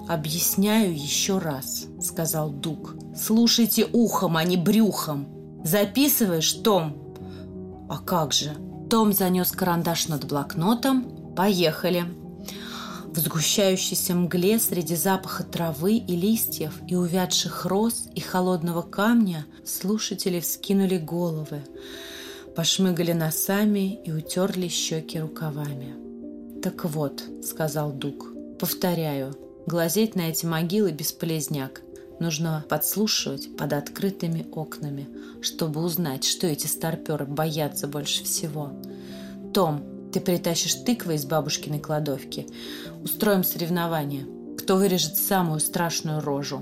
«Объясняю 0.08 0.92
еще 0.92 1.38
раз»,— 1.38 1.86
сказал 2.00 2.50
Дуг. 2.50 2.94
«Слушайте 3.16 3.86
ухом, 3.92 4.36
а 4.36 4.44
не 4.44 4.56
брюхом. 4.56 5.28
Записываешь, 5.64 6.52
Том?» 6.52 7.14
«А 7.88 7.98
как 7.98 8.32
же?» 8.32 8.56
Том 8.90 9.12
занес 9.12 9.52
карандаш 9.52 10.08
над 10.08 10.24
блокнотом. 10.26 11.34
«Поехали!» 11.36 12.04
В 13.12 13.18
сгущающейся 13.18 14.14
мгле 14.14 14.60
среди 14.60 14.94
запаха 14.94 15.42
травы 15.42 15.96
и 15.96 16.14
листьев 16.14 16.74
и 16.86 16.94
увядших 16.94 17.66
роз 17.66 18.04
и 18.14 18.20
холодного 18.20 18.82
камня 18.82 19.46
слушатели 19.64 20.38
вскинули 20.38 20.96
головы, 20.96 21.64
пошмыгали 22.56 23.12
носами 23.12 24.00
и 24.04 24.12
утерли 24.12 24.68
щеки 24.68 25.20
рукавами. 25.20 25.94
«Так 26.62 26.84
вот»,— 26.84 27.22
сказал 27.42 27.92
Дуг,— 27.92 28.32
«повторяю, 28.58 29.34
Глазеть 29.66 30.16
на 30.16 30.22
эти 30.22 30.46
могилы 30.46 30.90
бесполезняк. 30.90 31.82
Нужно 32.18 32.64
подслушивать 32.68 33.56
под 33.56 33.72
открытыми 33.72 34.46
окнами, 34.50 35.08
чтобы 35.42 35.80
узнать, 35.80 36.24
что 36.24 36.46
эти 36.46 36.66
старперы 36.66 37.24
боятся 37.24 37.86
больше 37.86 38.24
всего. 38.24 38.72
Том, 39.54 39.84
ты 40.12 40.20
притащишь 40.20 40.74
тыквы 40.74 41.14
из 41.14 41.24
бабушкиной 41.24 41.78
кладовки. 41.78 42.46
Устроим 43.04 43.44
соревнование. 43.44 44.26
Кто 44.70 44.76
вырежет 44.76 45.16
самую 45.16 45.58
страшную 45.58 46.20
рожу. 46.20 46.60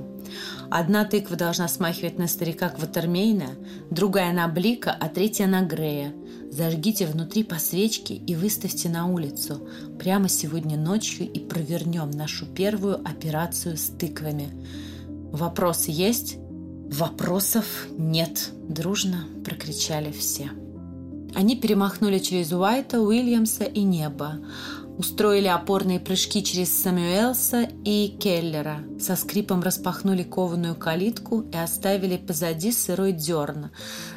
Одна 0.70 1.04
тыква 1.04 1.36
должна 1.36 1.68
смахивать 1.68 2.16
на 2.16 2.26
старика 2.26 2.70
Кватермейна, 2.70 3.50
другая 3.90 4.32
на 4.32 4.48
Блика, 4.48 4.96
а 4.98 5.10
третья 5.10 5.46
на 5.46 5.60
Грея. 5.60 6.14
Зажгите 6.50 7.04
внутри 7.04 7.44
по 7.44 7.56
свечке 7.56 8.14
и 8.14 8.34
выставьте 8.34 8.88
на 8.88 9.08
улицу. 9.08 9.60
Прямо 9.98 10.30
сегодня 10.30 10.78
ночью 10.78 11.30
и 11.30 11.38
провернем 11.38 12.10
нашу 12.10 12.46
первую 12.46 12.94
операцию 13.06 13.76
с 13.76 13.90
тыквами. 13.90 14.54
Вопросы 15.30 15.90
есть? 15.90 16.38
Вопросов 16.90 17.66
нет, 17.90 18.52
дружно 18.70 19.26
прокричали 19.44 20.12
все. 20.12 20.48
Они 21.34 21.56
перемахнули 21.56 22.20
через 22.20 22.52
Уайта, 22.52 23.02
Уильямса 23.02 23.64
и 23.64 23.82
небо 23.82 24.38
устроили 24.98 25.46
опорные 25.46 26.00
прыжки 26.00 26.42
через 26.42 26.76
Самюэлса 26.82 27.68
и 27.84 28.16
Келлера, 28.20 28.80
со 28.98 29.14
скрипом 29.14 29.62
распахнули 29.62 30.24
кованую 30.24 30.74
калитку 30.74 31.42
и 31.42 31.56
оставили 31.56 32.16
позади 32.16 32.72
сырой 32.72 33.12
дерн, 33.12 33.70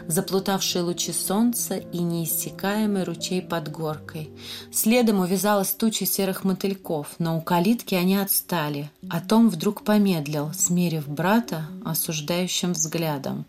заплутавшие 0.07 0.81
лучи 0.81 1.13
солнца 1.13 1.77
и 1.77 1.99
неиссякаемый 1.99 3.03
ручей 3.03 3.43
под 3.43 3.71
горкой. 3.71 4.31
Следом 4.73 5.19
увязалась 5.19 5.71
туча 5.71 6.05
серых 6.07 6.43
мотыльков, 6.43 7.07
но 7.19 7.37
у 7.37 7.41
калитки 7.41 7.93
они 7.93 8.17
отстали, 8.17 8.89
а 9.07 9.21
Том 9.21 9.49
вдруг 9.49 9.83
помедлил, 9.83 10.51
смерив 10.53 11.07
брата 11.07 11.67
осуждающим 11.85 12.73
взглядом. 12.73 13.45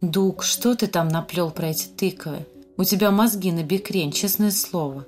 «Дук, 0.00 0.42
что 0.42 0.74
ты 0.74 0.86
там 0.86 1.08
наплел 1.08 1.50
про 1.50 1.68
эти 1.68 1.86
тыквы? 1.86 2.46
У 2.78 2.84
тебя 2.84 3.10
мозги 3.10 3.52
на 3.52 3.62
бекрень, 3.62 4.10
честное 4.10 4.50
слово». 4.50 5.06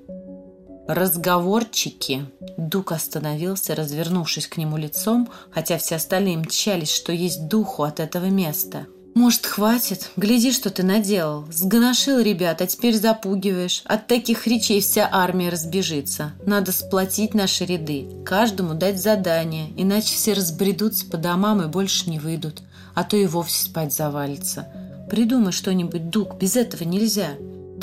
«Разговорчики!» 0.86 2.26
Дук 2.58 2.92
остановился, 2.92 3.74
развернувшись 3.74 4.46
к 4.46 4.58
нему 4.58 4.76
лицом, 4.76 5.30
хотя 5.50 5.78
все 5.78 5.96
остальные 5.96 6.38
мчались, 6.38 6.92
что 6.92 7.12
есть 7.12 7.48
духу 7.48 7.84
от 7.84 8.00
этого 8.00 8.26
места. 8.26 8.86
«Может, 9.14 9.46
хватит? 9.46 10.10
Гляди, 10.16 10.50
что 10.50 10.70
ты 10.70 10.82
наделал. 10.82 11.46
Сгоношил 11.50 12.18
ребят, 12.18 12.60
а 12.60 12.66
теперь 12.66 12.96
запугиваешь. 12.96 13.82
От 13.84 14.08
таких 14.08 14.46
речей 14.48 14.80
вся 14.80 15.08
армия 15.10 15.50
разбежится. 15.50 16.32
Надо 16.44 16.72
сплотить 16.72 17.32
наши 17.32 17.64
ряды. 17.64 18.08
Каждому 18.26 18.74
дать 18.74 19.00
задание, 19.00 19.70
иначе 19.76 20.14
все 20.16 20.32
разбредутся 20.32 21.06
по 21.06 21.16
домам 21.16 21.62
и 21.62 21.68
больше 21.68 22.10
не 22.10 22.18
выйдут. 22.18 22.62
а 22.94 23.02
то 23.02 23.16
и 23.16 23.26
вовсе 23.26 23.64
спать 23.64 23.92
завалится. 23.92 24.68
Придумай 25.10 25.52
что-нибудь, 25.52 26.10
Дуг, 26.10 26.36
без 26.38 26.56
этого 26.56 26.84
нельзя. 26.84 27.30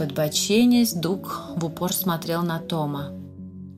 Подбоченясь, 0.02 0.94
Дуг 0.94 1.44
в 1.56 1.64
упор 1.64 1.94
смотрел 1.94 2.42
на 2.42 2.58
Тома. 2.58 3.12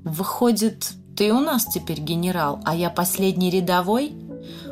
«Выходит, 0.05 0.93
ты 1.17 1.33
у 1.33 1.41
нас 1.41 1.65
теперь 1.65 1.99
генерал, 1.99 2.61
а 2.63 2.73
я 2.73 2.89
последний 2.89 3.49
рядовой?» 3.49 4.15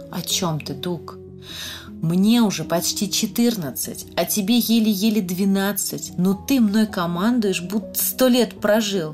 «О 0.09 0.21
чем 0.21 0.61
ты, 0.61 0.73
Дуг?» 0.73 1.17
«Мне 1.89 2.41
уже 2.41 2.63
почти 2.63 3.11
14, 3.11 4.13
а 4.15 4.23
тебе 4.23 4.59
еле-еле 4.59 5.21
12, 5.21 6.13
но 6.17 6.35
ты 6.35 6.61
мной 6.61 6.87
командуешь, 6.87 7.61
будто 7.61 8.01
сто 8.01 8.29
лет 8.29 8.61
прожил, 8.61 9.13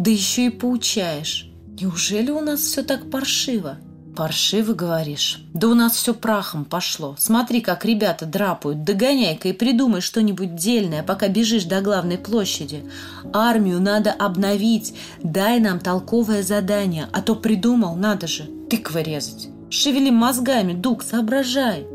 да 0.00 0.10
еще 0.10 0.46
и 0.46 0.50
поучаешь. 0.50 1.48
Неужели 1.80 2.32
у 2.32 2.40
нас 2.40 2.62
все 2.62 2.82
так 2.82 3.12
паршиво?» 3.12 3.78
«Паршиво, 4.16 4.72
говоришь? 4.72 5.42
Да 5.52 5.68
у 5.68 5.74
нас 5.74 5.92
все 5.92 6.14
прахом 6.14 6.64
пошло. 6.64 7.14
Смотри, 7.18 7.60
как 7.60 7.84
ребята 7.84 8.24
драпают. 8.24 8.82
Догоняй-ка 8.82 9.48
и 9.48 9.52
придумай 9.52 10.00
что-нибудь 10.00 10.54
дельное, 10.54 11.02
пока 11.02 11.28
бежишь 11.28 11.64
до 11.64 11.82
главной 11.82 12.16
площади. 12.16 12.90
Армию 13.34 13.78
надо 13.78 14.12
обновить. 14.12 14.94
Дай 15.22 15.60
нам 15.60 15.80
толковое 15.80 16.42
задание, 16.42 17.08
а 17.12 17.20
то 17.20 17.34
придумал, 17.34 17.94
надо 17.94 18.26
же, 18.26 18.44
тыквы 18.70 19.02
резать. 19.02 19.50
Шевели 19.68 20.10
мозгами, 20.10 20.72
Дуг, 20.72 21.02
соображай». 21.02 21.86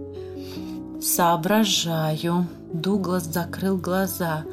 «Соображаю». 1.02 2.48
Дуглас 2.72 3.24
закрыл 3.24 3.78
глаза. 3.78 4.44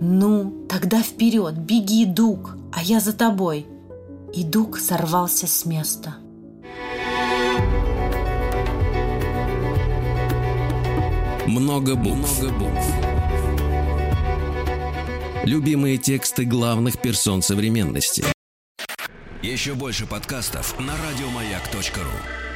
«Ну, 0.00 0.66
тогда 0.68 1.00
вперед, 1.00 1.56
беги, 1.56 2.06
Дуг, 2.06 2.56
а 2.74 2.82
я 2.82 2.98
за 2.98 3.12
тобой». 3.12 3.68
И 4.34 4.42
Дуг 4.42 4.78
сорвался 4.78 5.46
с 5.46 5.64
места. 5.64 6.16
Много 11.58 11.96
букв. 11.96 12.40
Много 12.40 12.56
букв. 12.56 12.86
Любимые 15.44 15.98
тексты 15.98 16.44
главных 16.44 17.00
персон 17.00 17.42
современности. 17.42 18.24
Еще 19.42 19.74
больше 19.74 20.06
подкастов 20.06 20.78
на 20.78 20.92
радиомаяк.ру. 20.92 22.47